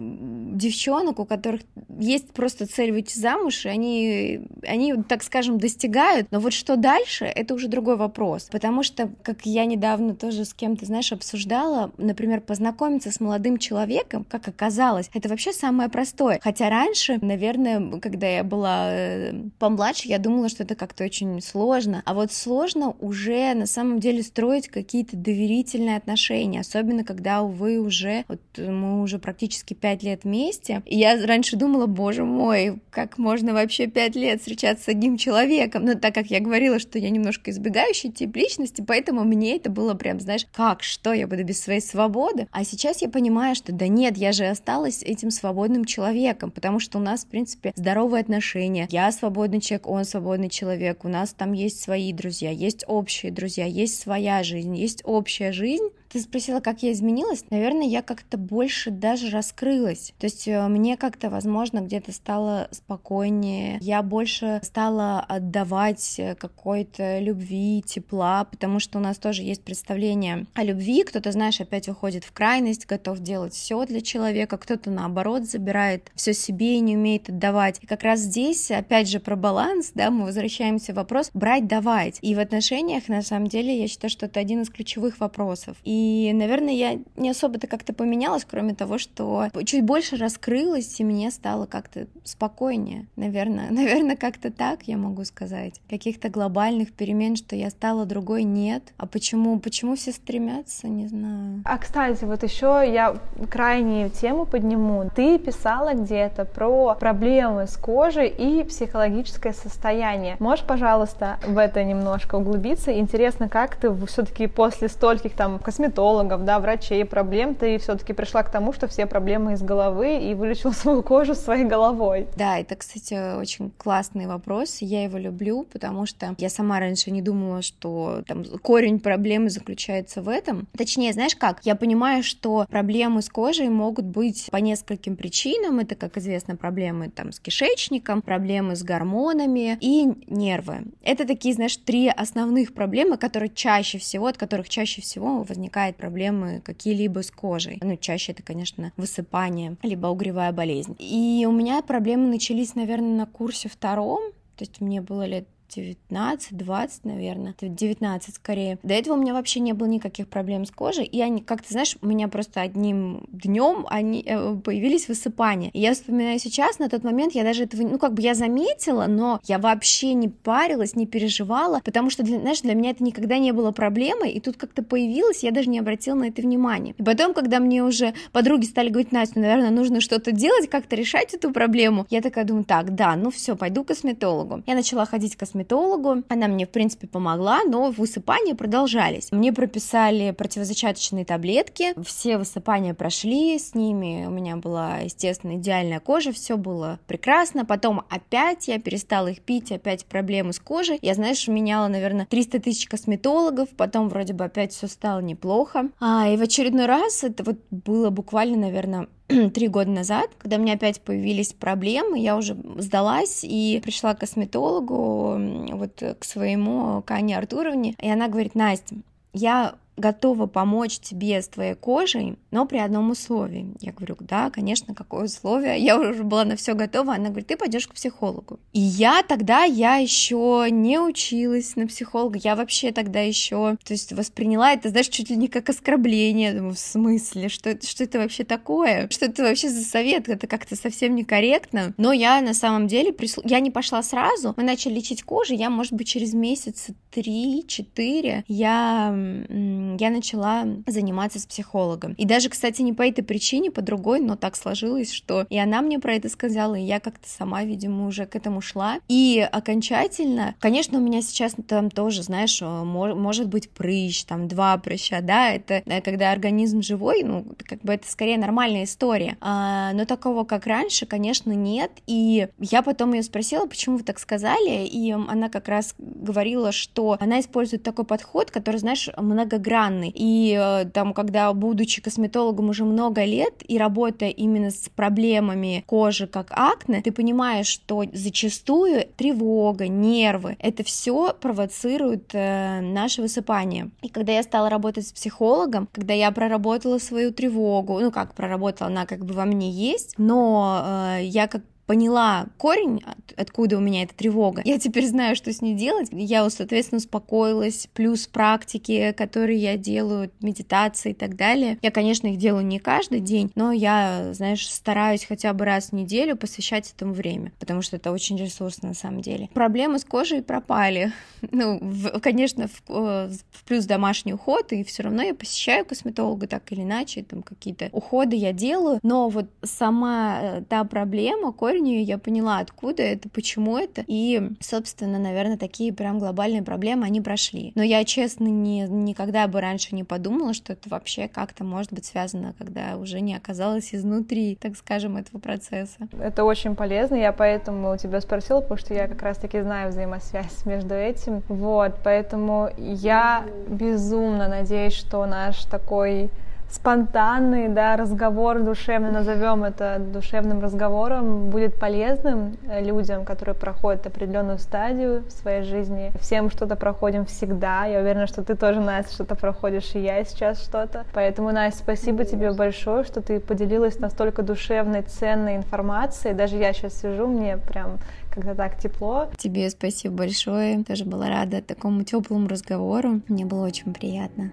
девчонок, 0.55 1.19
у 1.19 1.25
которых 1.25 1.63
есть 1.99 2.33
просто 2.33 2.67
цель 2.67 2.93
выйти 2.93 3.19
замуж, 3.19 3.65
и 3.65 3.69
они, 3.69 4.41
они, 4.63 4.95
так 5.09 5.23
скажем, 5.23 5.59
достигают, 5.59 6.29
но 6.31 6.41
вот 6.41 6.53
что 6.53 6.77
дальше, 6.77 7.25
это 7.25 7.55
уже 7.55 7.69
другой 7.69 7.97
вопрос, 7.97 8.49
потому 8.51 8.83
что, 8.83 9.11
как 9.23 9.47
я 9.47 9.65
недавно 9.65 10.15
тоже 10.15 10.45
с 10.45 10.53
кем-то, 10.53 10.85
знаешь, 10.85 11.13
обсуждала, 11.13 11.93
например, 11.99 12.41
познакомиться 12.41 13.11
с 13.11 13.21
молодым 13.21 13.59
человеком, 13.59 14.25
как 14.29 14.49
оказалось, 14.49 15.06
делать. 15.07 15.11
Это 15.15 15.29
вообще 15.29 15.53
самое 15.53 15.89
простое. 15.89 16.41
Хотя 16.43 16.71
раньше, 16.71 17.19
наверное, 17.21 17.99
когда 18.01 18.29
я 18.29 18.45
была 18.45 18.89
э, 18.91 19.33
помладше, 19.59 20.09
я 20.09 20.19
думала, 20.19 20.49
что 20.49 20.65
это 20.65 20.75
как-то 20.75 21.05
очень 21.05 21.41
сложно. 21.41 22.03
А 22.05 22.15
вот 22.15 22.33
сложно 22.33 22.95
уже 23.01 23.55
на 23.55 23.67
самом 23.67 24.01
деле 24.01 24.23
строить 24.23 24.69
какие-то 24.69 25.17
доверительные 25.17 25.97
отношения, 25.97 26.61
особенно 26.61 27.05
когда 27.05 27.43
вы 27.43 27.79
уже, 27.79 28.25
вот 28.29 28.41
мы 28.57 29.03
уже 29.03 29.19
практически 29.19 29.75
пять 29.75 30.03
лет 30.03 30.25
вместе. 30.25 30.83
И 30.87 30.97
я 30.97 31.25
раньше 31.27 31.57
думала, 31.57 31.87
боже 31.87 32.25
мой, 32.25 32.81
как 32.91 33.19
можно 33.19 33.53
вообще 33.53 33.87
пять 33.87 34.17
лет 34.17 34.41
встречаться 34.41 34.85
с 34.85 34.89
одним 34.89 35.17
человеком? 35.17 35.85
Но 35.85 35.95
так 35.95 36.15
как 36.15 36.27
я 36.27 36.41
говорила, 36.41 36.79
что 36.79 36.99
я 36.99 37.11
немножко 37.11 37.51
избегающий 37.51 38.11
тип 38.11 38.37
личности, 38.37 38.85
поэтому 38.87 39.25
мне 39.25 39.57
это 39.57 39.71
было 39.71 39.95
прям, 39.95 40.21
знаешь, 40.21 40.47
как, 40.55 40.83
что, 40.83 41.13
я 41.13 41.27
буду 41.27 41.45
без 41.45 41.61
своей 41.61 41.81
свободы? 41.81 42.49
А 42.51 42.65
сейчас 42.65 43.03
я 43.03 43.09
понимаю, 43.09 43.55
что 43.55 43.73
да 43.73 43.89
нет, 43.89 44.17
я 44.17 44.33
же 44.33 44.47
осталась 44.47 44.96
с 44.99 45.03
этим 45.03 45.31
свободным 45.31 45.85
человеком, 45.85 46.51
потому 46.51 46.81
что 46.81 46.99
у 46.99 47.01
нас, 47.01 47.25
в 47.25 47.29
принципе, 47.29 47.73
здоровые 47.77 48.21
отношения. 48.21 48.89
Я 48.91 49.11
свободный 49.13 49.61
человек, 49.61 49.87
он 49.87 50.05
свободный 50.05 50.49
человек, 50.49 51.05
у 51.05 51.09
нас 51.09 51.33
там 51.33 51.53
есть 51.53 51.81
свои 51.81 52.13
друзья, 52.13 52.51
есть 52.51 52.85
общие 52.87 53.33
друзья, 53.33 53.65
есть 53.67 54.01
своя 54.01 54.43
жизнь, 54.43 54.77
есть 54.77 55.03
общая 55.05 55.53
жизнь, 55.53 55.89
ты 56.17 56.23
спросила, 56.23 56.61
как 56.61 56.83
я 56.83 56.93
изменилась? 56.93 57.45
Наверное, 57.51 57.87
я 57.87 58.01
как-то 58.01 58.39
больше 58.39 58.91
даже 58.91 59.29
раскрылась. 59.31 60.15
То 60.19 60.25
есть 60.25 60.49
э, 60.49 60.67
мне 60.69 60.97
как-то, 60.97 61.29
возможно, 61.29 61.81
где-то 61.81 62.11
стало 62.13 62.69
спокойнее. 62.71 63.79
Я 63.83 64.03
больше 64.03 64.61
стала 64.63 65.21
отдавать 65.21 66.15
э, 66.19 66.35
какой-то 66.35 67.19
любви, 67.19 67.83
тепла, 67.87 68.45
потому 68.45 68.81
что 68.81 68.99
у 68.99 69.03
нас 69.03 69.19
тоже 69.19 69.43
есть 69.43 69.63
представление 69.63 70.47
о 70.55 70.65
любви. 70.65 71.03
Кто-то, 71.03 71.33
знаешь, 71.33 71.61
опять 71.61 71.87
уходит 71.89 72.25
в 72.25 72.33
крайность, 72.33 72.87
готов 72.87 73.19
делать 73.19 73.53
все 73.53 73.85
для 73.85 74.01
человека, 74.01 74.57
кто-то 74.57 74.91
наоборот 74.91 75.45
забирает 75.45 76.11
все 76.15 76.33
себе 76.33 76.77
и 76.77 76.81
не 76.81 76.97
умеет 76.97 77.29
отдавать. 77.29 77.79
И 77.83 77.87
как 77.87 78.03
раз 78.03 78.21
здесь, 78.21 78.71
опять 78.71 79.09
же, 79.09 79.21
про 79.21 79.37
баланс, 79.37 79.93
да, 79.95 80.11
мы 80.11 80.25
возвращаемся 80.25 80.95
в 80.95 80.97
вопрос 80.97 81.31
брать, 81.35 81.67
давать. 81.67 82.19
И 82.23 82.35
в 82.35 82.39
отношениях, 82.39 83.09
на 83.09 83.21
самом 83.21 83.49
деле, 83.49 83.79
я 83.79 83.87
считаю, 83.87 84.11
что 84.11 84.25
это 84.25 84.41
один 84.41 84.63
из 84.63 84.71
ключевых 84.71 85.21
вопросов. 85.21 85.77
И 85.85 86.06
и, 86.07 86.33
наверное, 86.33 86.73
я 86.73 86.99
не 87.17 87.31
особо-то 87.31 87.67
как-то 87.67 87.93
поменялась, 87.93 88.47
кроме 88.49 88.75
того, 88.75 88.99
что 88.99 89.49
чуть 89.65 89.85
больше 89.85 90.17
раскрылась, 90.17 91.01
и 91.01 91.05
мне 91.05 91.31
стало 91.31 91.67
как-то 91.67 92.07
спокойнее. 92.25 93.07
Наверное, 93.17 93.67
наверное, 93.71 94.17
как-то 94.17 94.51
так 94.51 94.85
я 94.85 94.97
могу 94.97 95.25
сказать. 95.25 95.81
Каких-то 95.91 96.29
глобальных 96.29 96.93
перемен, 96.93 97.37
что 97.37 97.57
я 97.57 97.71
стала 97.71 98.07
другой, 98.07 98.45
нет. 98.45 98.83
А 98.99 99.07
почему, 99.07 99.59
почему 99.59 99.97
все 99.97 100.13
стремятся, 100.13 100.87
не 100.89 101.09
знаю. 101.09 101.63
А, 101.65 101.79
кстати, 101.79 102.25
вот 102.25 102.43
еще 102.43 102.83
я 102.87 103.17
крайнюю 103.51 104.11
тему 104.11 104.47
подниму. 104.47 105.11
Ты 105.15 105.39
писала 105.39 105.95
где-то 105.95 106.45
про 106.45 106.95
проблемы 106.95 107.67
с 107.67 107.77
кожей 107.77 108.29
и 108.29 108.63
психологическое 108.63 109.53
состояние. 109.53 110.37
Можешь, 110.39 110.65
пожалуйста, 110.65 111.39
в 111.47 111.59
это 111.59 111.83
немножко 111.83 112.37
углубиться? 112.37 112.97
Интересно, 112.97 113.49
как 113.49 113.77
ты 113.77 113.93
все-таки 114.07 114.47
после 114.47 114.89
стольких 114.89 115.33
там 115.35 115.59
косметологов 115.59 115.96
косметологов, 115.97 116.45
да, 116.45 116.59
врачей, 116.61 117.05
проблем, 117.05 117.55
ты 117.55 117.79
все-таки 117.79 118.13
пришла 118.13 118.43
к 118.43 118.51
тому, 118.51 118.73
что 118.73 118.87
все 118.87 119.07
проблемы 119.07 119.55
из 119.55 119.63
головы 119.63 120.19
и 120.19 120.35
вылечила 120.35 120.73
свою 120.73 121.03
кожу 121.03 121.35
своей 121.35 121.65
головой. 121.65 122.27
Да, 122.37 122.59
это, 122.59 122.77
кстати, 122.77 123.39
очень 123.39 123.71
классный 123.79 124.27
вопрос, 124.27 124.79
я 124.81 125.05
его 125.05 125.19
люблю, 125.19 125.67
потому 125.73 126.07
что 126.07 126.35
я 126.39 126.51
сама 126.51 126.81
раньше 126.81 127.11
не 127.11 127.23
думала, 127.23 127.63
что 127.63 128.23
там 128.27 128.45
корень 128.63 129.01
проблемы 129.01 129.49
заключается 129.49 130.23
в 130.23 130.29
этом. 130.29 130.67
Точнее, 130.77 131.13
знаешь 131.13 131.35
как, 131.35 131.61
я 131.65 131.75
понимаю, 131.75 132.23
что 132.23 132.67
проблемы 132.71 133.23
с 133.23 133.29
кожей 133.29 133.69
могут 133.69 134.05
быть 134.05 134.49
по 134.51 134.59
нескольким 134.59 135.17
причинам, 135.17 135.79
это, 135.79 135.95
как 135.95 136.19
известно, 136.19 136.57
проблемы 136.57 137.09
там 137.09 137.33
с 137.33 137.41
кишечником, 137.41 138.21
проблемы 138.21 138.77
с 138.77 138.83
гормонами 138.83 139.79
и 139.81 140.07
нервы. 140.27 140.85
Это 141.03 141.27
такие, 141.27 141.55
знаешь, 141.55 141.77
три 141.77 142.09
основных 142.09 142.75
проблемы, 142.75 143.17
которые 143.17 143.49
чаще 143.49 143.99
всего, 143.99 144.27
от 144.27 144.37
которых 144.37 144.69
чаще 144.69 145.01
всего 145.01 145.43
возникает 145.43 145.76
возникает 145.77 145.97
проблемы 145.97 146.63
какие-либо 146.65 147.23
с 147.23 147.31
кожей. 147.31 147.79
Ну, 147.83 147.97
чаще 147.97 148.33
это, 148.33 148.43
конечно, 148.43 148.93
высыпание, 148.97 149.77
либо 149.83 150.07
угревая 150.07 150.53
болезнь. 150.53 150.97
И 150.99 151.47
у 151.47 151.53
меня 151.53 151.83
проблемы 151.83 152.29
начались, 152.29 152.75
наверное, 152.75 153.17
на 153.17 153.27
курсе 153.27 153.69
втором, 153.69 154.23
то 154.57 154.65
есть 154.65 154.81
мне 154.81 155.03
было 155.03 155.27
лет 155.27 155.47
19, 155.75 156.57
20, 156.57 157.05
наверное, 157.05 157.55
19 157.61 158.35
скорее. 158.35 158.79
До 158.83 158.95
этого 158.95 159.15
у 159.15 159.21
меня 159.21 159.35
вообще 159.35 159.61
не 159.61 159.73
было 159.73 159.87
никаких 159.87 160.29
проблем 160.29 160.65
с 160.65 160.71
кожей, 160.71 161.05
и 161.05 161.21
они, 161.21 161.43
как 161.43 161.63
ты 161.63 161.73
знаешь, 161.73 161.97
у 162.03 162.07
меня 162.07 162.29
просто 162.29 162.61
одним 162.61 163.25
днем 163.33 163.87
они 163.89 164.23
э, 164.27 164.57
появились 164.57 165.09
высыпания. 165.09 165.71
И 165.73 165.81
я 165.81 165.95
вспоминаю 165.95 166.39
сейчас, 166.39 166.79
на 166.79 166.89
тот 166.89 167.05
момент 167.05 167.35
я 167.35 167.45
даже 167.45 167.65
этого, 167.65 167.83
ну 167.83 167.99
как 167.99 168.15
бы 168.15 168.23
я 168.23 168.35
заметила, 168.35 169.07
но 169.07 169.41
я 169.45 169.59
вообще 169.59 170.15
не 170.15 170.29
парилась, 170.29 170.95
не 170.95 171.07
переживала, 171.07 171.81
потому 171.85 172.11
что, 172.11 172.23
для, 172.23 172.41
знаешь, 172.41 172.61
для 172.61 172.75
меня 172.75 172.91
это 172.91 173.03
никогда 173.03 173.39
не 173.39 173.53
было 173.53 173.73
проблемой, 173.73 174.31
и 174.31 174.41
тут 174.41 174.57
как-то 174.57 174.83
появилось, 174.83 175.43
я 175.43 175.51
даже 175.51 175.69
не 175.69 175.79
обратила 175.79 176.17
на 176.17 176.25
это 176.25 176.43
внимания. 176.43 176.95
И 176.99 177.03
потом, 177.03 177.35
когда 177.35 177.61
мне 177.61 177.83
уже 177.83 178.15
подруги 178.33 178.65
стали 178.65 178.89
говорить, 178.89 179.13
Настя, 179.13 179.41
наверное, 179.41 179.71
нужно 179.71 180.01
что-то 180.01 180.33
делать, 180.33 180.69
как-то 180.71 180.97
решать 180.97 181.35
эту 181.35 181.53
проблему, 181.53 182.07
я 182.11 182.21
такая 182.21 182.45
думаю, 182.45 182.65
так, 182.65 182.95
да, 182.95 183.17
ну 183.17 183.31
все, 183.31 183.57
пойду 183.57 183.85
к 183.85 183.89
косметологу. 183.89 184.63
Я 184.67 184.75
начала 184.75 185.07
ходить 185.07 185.37
к 185.37 185.41
косметологу, 185.41 185.56
косметологу. 185.57 186.23
Она 186.29 186.49
мне, 186.49 186.67
в 186.67 186.71
принципе, 186.71 187.07
помогла, 187.07 187.65
но 187.65 187.91
высыпания 187.91 188.55
продолжались. 188.55 189.33
Мне 189.33 189.53
прописали 189.53 190.33
противозачаточные 190.33 191.25
таблетки, 191.25 191.95
все 192.05 192.37
высыпания 192.37 192.95
прошли, 192.95 193.59
с 193.59 193.75
ними 193.75 194.27
у 194.27 194.31
меня 194.31 194.57
была, 194.57 194.99
естественно, 194.99 195.57
идеальная 195.57 196.01
кожа, 196.01 196.33
все 196.33 196.57
было 196.57 196.99
прекрасно. 197.07 197.65
Потом 197.65 198.03
опять 198.11 198.69
я 198.69 198.79
перестала 198.79 199.29
их 199.29 199.41
пить, 199.41 199.73
опять 199.73 200.05
проблемы 200.05 200.53
с 200.53 200.59
кожей. 200.59 200.99
Я, 201.01 201.15
знаешь, 201.15 201.49
меняла, 201.49 201.89
наверное, 201.89 202.27
300 202.27 202.61
тысяч 202.61 202.87
косметологов, 202.87 203.71
потом 203.71 204.09
вроде 204.09 204.35
бы 204.35 204.45
опять 204.45 204.73
все 204.73 204.89
стало 204.89 205.21
неплохо. 205.21 205.91
А, 206.01 206.29
и 206.29 206.37
в 206.37 206.43
очередной 206.43 206.87
раз, 206.87 207.25
это 207.25 207.43
вот 207.45 207.59
было 207.71 208.11
буквально, 208.11 208.57
наверное, 208.59 209.09
три 209.55 209.69
года 209.69 209.91
назад, 209.91 210.31
когда 210.39 210.57
у 210.57 210.61
меня 210.61 210.75
опять 210.75 211.01
появились 211.01 211.53
проблемы, 211.53 212.19
я 212.19 212.37
уже 212.37 212.57
сдалась 212.79 213.41
и 213.43 213.81
пришла 213.83 214.15
к 214.15 214.21
косметологу, 214.21 215.37
вот 215.73 216.03
к 216.19 216.25
своему, 216.25 217.03
к 217.03 217.11
Ане 217.11 217.37
Артуровне, 217.37 217.95
и 218.01 218.09
она 218.09 218.29
говорит, 218.29 218.55
Настя, 218.55 218.97
я 219.33 219.75
готова 219.97 220.47
помочь 220.47 220.99
тебе 220.99 221.41
с 221.41 221.49
твоей 221.49 221.75
кожей, 221.75 222.37
но 222.57 222.65
при 222.65 222.79
одном 222.79 223.11
условии. 223.11 223.75
Я 223.81 223.93
говорю, 223.93 224.17
да, 224.21 224.49
конечно, 224.49 224.95
какое 224.95 225.27
условие? 225.27 225.79
Я 225.79 226.01
уже 226.01 226.25
была 226.25 226.47
на 226.47 226.57
все 226.57 226.73
готова. 226.73 227.13
Она 227.13 227.29
говорит, 227.29 227.49
ты 227.49 227.57
пойдешь 227.59 227.87
к 227.87 227.93
психологу. 227.93 228.59
И 228.73 228.81
я 228.81 229.23
тогда, 229.23 229.65
я 229.65 229.97
еще 229.97 230.69
не 230.71 230.99
училась 230.99 231.77
на 231.77 231.87
психолога, 231.87 232.39
я 232.43 232.57
вообще 232.57 232.93
тогда 232.93 233.21
еще, 233.21 233.77
то 233.85 233.93
есть 233.93 234.15
восприняла 234.15 234.73
это, 234.73 234.89
знаешь, 234.89 235.09
чуть 235.09 235.29
ли 235.29 235.37
не 235.37 235.49
как 235.49 235.69
оскорбление. 235.69 236.55
Думаю, 236.55 236.73
в 236.73 236.79
смысле, 236.79 237.51
что 237.51 237.79
что 237.87 238.05
это 238.05 238.21
вообще 238.21 238.45
такое? 238.45 239.11
Что 239.11 239.27
это 239.27 239.43
вообще 239.43 239.69
за 239.69 239.85
совет? 239.85 240.31
Это 240.31 240.47
как-то 240.47 240.77
совсем 240.77 241.15
некорректно. 241.15 241.93
Но 241.99 242.15
я 242.15 242.41
на 242.41 242.55
самом 242.55 242.87
деле, 242.87 243.13
прислу... 243.13 243.43
я 243.45 243.61
не 243.61 243.71
пошла 243.71 244.03
сразу, 244.03 244.55
мы 244.57 244.63
начали 244.63 244.95
лечить 244.95 245.23
кожу, 245.25 245.53
я, 245.53 245.69
может 245.69 245.93
быть, 245.93 246.09
через 246.09 246.33
месяц 246.33 246.87
три-четыре 247.11 248.45
я, 248.49 249.15
я 249.49 250.11
начала 250.11 250.67
заниматься 250.87 251.39
с 251.39 251.45
психологом. 251.45 252.15
И 252.15 252.25
даже, 252.25 252.46
кстати, 252.51 252.83
не 252.83 252.93
по 252.93 253.03
этой 253.03 253.23
причине, 253.23 253.71
по 253.71 253.83
другой, 253.83 254.21
но 254.21 254.37
так 254.37 254.57
сложилось, 254.57 255.13
что 255.13 255.47
и 255.51 255.59
она 255.59 255.83
мне 255.83 255.99
про 255.99 256.15
это 256.15 256.29
сказала, 256.29 256.75
и 256.75 256.83
я 256.83 257.01
как-то 257.01 257.29
сама, 257.29 257.65
видимо, 257.65 258.07
уже 258.07 258.27
к 258.27 258.37
этому 258.37 258.61
шла. 258.61 258.99
И 259.09 259.47
окончательно, 259.51 260.55
конечно, 260.61 260.99
у 260.99 261.03
меня 261.03 261.23
сейчас 261.23 261.55
там 261.69 261.91
тоже, 261.91 262.23
знаешь, 262.23 262.61
может 262.61 263.49
быть 263.49 263.71
прыщ, 263.71 264.25
там 264.25 264.49
два 264.49 264.77
прыща, 264.79 265.21
да, 265.21 265.51
это 265.51 265.83
э, 265.85 266.01
когда 266.01 266.33
организм 266.33 266.83
живой, 266.83 267.23
ну, 267.23 267.47
как 267.59 267.81
бы 267.81 267.95
это 267.95 268.09
скорее 268.11 268.39
нормальная 268.39 268.85
история. 268.85 269.37
А, 269.41 269.93
но 269.93 270.05
такого, 270.05 270.45
как 270.45 270.67
раньше, 270.67 271.07
конечно, 271.07 271.53
нет. 271.53 271.91
И 272.07 272.49
я 272.59 272.83
потом 272.83 273.13
ее 273.13 273.23
спросила, 273.23 273.67
почему 273.67 273.99
вы 273.99 274.05
так 274.05 274.19
сказали, 274.19 274.87
и 274.87 275.11
она 275.11 275.49
как 275.49 275.69
раз 275.69 275.95
говорила, 275.99 276.73
что 276.73 277.17
она 277.21 277.41
использует 277.41 277.83
такой 277.83 278.05
подход, 278.05 278.51
который, 278.51 278.77
знаешь, 278.77 279.09
многогранный. 279.17 280.13
И 280.15 280.57
э, 280.59 280.87
там, 280.93 281.13
когда, 281.15 281.53
будучи 281.53 282.01
косметологом 282.03 282.36
уже 282.43 282.85
много 282.85 283.25
лет 283.25 283.55
и 283.67 283.79
работая 283.79 284.31
именно 284.31 284.71
с 284.71 284.89
проблемами 284.95 285.85
кожи, 285.87 286.27
как 286.27 286.49
акне, 286.51 287.03
ты 287.03 287.13
понимаешь, 287.13 287.67
что 287.67 288.05
зачастую 288.13 289.07
тревога, 289.17 289.89
нервы, 289.89 290.57
это 290.59 290.83
все 290.85 291.35
провоцирует 291.35 292.31
э, 292.33 292.81
наше 292.81 293.23
высыпание. 293.23 293.91
И 294.03 294.09
когда 294.09 294.33
я 294.33 294.43
стала 294.43 294.71
работать 294.71 295.07
с 295.07 295.13
психологом, 295.13 295.89
когда 295.93 296.15
я 296.15 296.31
проработала 296.31 296.99
свою 296.99 297.33
тревогу, 297.33 298.01
ну 298.01 298.11
как 298.11 298.35
проработала, 298.35 298.91
она 298.91 299.07
как 299.07 299.25
бы 299.25 299.35
во 299.35 299.45
мне 299.45 299.71
есть, 299.71 300.15
но 300.19 301.17
э, 301.19 301.25
я 301.25 301.47
как 301.47 301.63
поняла 301.87 302.47
корень, 302.59 303.03
откуда 303.37 303.79
у 303.79 303.81
меня 303.81 304.03
эта 304.03 304.15
тревога, 304.15 304.63
я 304.65 304.79
теперь 304.79 305.07
знаю, 305.07 305.37
что 305.37 305.53
с 305.53 305.63
ней 305.63 305.75
делать. 305.75 306.09
Я, 306.13 306.49
соответственно, 306.51 306.99
успокоилась, 306.99 307.89
плюс 307.95 308.27
практики, 308.27 309.15
которые 309.17 309.59
я 309.59 309.77
делаю, 309.77 310.31
медитации 310.41 311.13
и 311.13 311.15
так 311.15 311.37
далее. 311.37 311.79
Я, 311.83 311.91
конечно, 311.91 312.27
их 312.27 312.39
делаю 312.39 312.67
не 312.67 312.79
каждый 312.79 313.21
день, 313.21 313.51
но 313.55 313.73
я, 313.73 314.31
знаешь, 314.33 314.69
стараюсь 314.69 315.25
хотя 315.25 315.53
бы 315.53 315.65
раз 315.65 315.91
в 315.91 315.93
неделю 315.93 316.37
посвящать 316.37 316.93
этому 316.93 317.13
время, 317.13 317.53
потому 317.59 317.83
что 317.83 317.97
это 317.97 318.11
очень 318.11 318.37
ресурсно 318.37 318.89
на 318.89 318.95
самом 318.95 319.21
деле. 319.21 319.49
Проблемы 319.55 319.99
с 319.99 320.05
кожей 320.05 320.43
пропали. 320.43 321.13
Ну, 321.53 321.79
в, 321.81 322.21
конечно, 322.21 322.67
в, 322.67 322.83
э, 322.89 323.31
в 323.53 323.65
плюс 323.65 323.85
домашний 323.85 324.35
уход, 324.35 324.73
и 324.73 324.83
все 324.85 325.05
равно 325.05 325.23
я 325.23 325.35
посещаю 325.35 325.87
косметолога 325.87 326.47
так 326.49 326.71
или 326.73 326.83
иначе, 326.83 327.23
там 327.23 327.43
какие-то 327.43 327.89
уходы 327.93 328.37
я 328.37 328.53
делаю, 328.53 328.99
но 329.03 329.29
вот 329.29 329.47
сама 329.63 330.39
э, 330.43 330.63
та 330.69 330.85
проблема, 330.85 331.53
корень 331.53 331.76
корню, 331.77 332.03
я 332.03 332.19
поняла, 332.19 332.59
откуда 332.59 333.03
это, 333.03 333.29
почему 333.29 333.77
это, 333.77 334.05
и, 334.07 334.51
собственно, 334.61 335.19
наверное, 335.19 335.59
такие 335.59 335.93
прям 335.93 336.19
глобальные 336.19 336.63
проблемы, 336.63 337.07
они 337.07 337.21
прошли. 337.21 337.73
Но 337.75 337.83
я, 337.83 338.05
честно, 338.05 338.45
не, 338.45 338.83
никогда 338.83 339.47
бы 339.47 339.61
раньше 339.61 339.95
не 339.95 340.05
подумала, 340.05 340.55
что 340.55 340.73
это 340.73 340.89
вообще 340.89 341.29
как-то 341.29 341.65
может 341.65 341.93
быть 341.93 342.05
связано, 342.05 342.55
когда 342.59 342.97
уже 342.97 343.21
не 343.21 343.35
оказалась 343.35 343.95
изнутри, 343.95 344.57
так 344.61 344.77
скажем, 344.77 345.17
этого 345.17 345.39
процесса. 345.39 346.09
Это 346.19 346.45
очень 346.45 346.75
полезно, 346.75 347.17
я 347.17 347.33
поэтому 347.33 347.93
у 347.93 347.97
тебя 347.97 348.21
спросила, 348.21 348.61
потому 348.61 348.79
что 348.79 348.95
я 348.95 349.07
как 349.09 349.23
раз-таки 349.23 349.61
знаю 349.61 349.91
взаимосвязь 349.91 350.65
между 350.65 350.95
этим. 350.95 351.43
Вот, 351.49 351.97
поэтому 352.03 352.71
я 352.79 353.45
безумно 353.69 354.49
надеюсь, 354.49 354.95
что 354.95 355.27
наш 355.27 355.65
такой 355.65 356.31
спонтанный 356.71 357.69
да, 357.69 357.97
разговор 357.97 358.61
душевный, 358.61 359.11
назовем 359.11 359.65
это 359.65 359.99
душевным 359.99 360.61
разговором, 360.61 361.51
будет 361.51 361.79
полезным 361.79 362.57
э, 362.69 362.83
людям, 362.83 363.25
которые 363.25 363.55
проходят 363.55 364.07
определенную 364.07 364.59
стадию 364.59 365.25
в 365.27 365.31
своей 365.31 365.63
жизни. 365.63 366.13
Всем 366.21 366.51
что-то 366.51 366.77
проходим 366.77 367.25
всегда. 367.25 367.85
Я 367.87 368.01
уверена, 368.01 368.27
что 368.27 368.43
ты 368.43 368.55
тоже, 368.57 368.81
Настя, 368.81 369.15
что-то 369.15 369.35
проходишь, 369.37 369.95
и 369.95 370.01
я 370.01 370.25
сейчас 370.25 370.63
что-то. 370.63 371.05
Поэтому, 371.15 371.53
Настя, 371.53 371.79
спасибо 371.79 372.25
тебе 372.25 372.53
большое, 372.53 373.05
что 373.05 373.23
ты 373.23 373.41
поделилась 373.41 373.99
настолько 373.99 374.43
душевной, 374.43 375.03
ценной 375.03 375.57
информацией. 375.57 376.35
Даже 376.35 376.57
я 376.57 376.73
сейчас 376.73 377.01
сижу, 377.01 377.27
мне 377.27 377.57
прям 377.57 377.99
когда 378.31 378.55
так 378.55 378.79
тепло. 378.79 379.29
Тебе 379.39 379.71
спасибо 379.71 380.15
большое. 380.15 380.85
Тоже 380.85 381.07
была 381.07 381.29
рада 381.29 381.63
такому 381.63 382.05
теплому 382.05 382.49
разговору. 382.49 383.23
Мне 383.29 383.47
было 383.47 383.65
очень 383.65 383.95
приятно. 383.95 384.51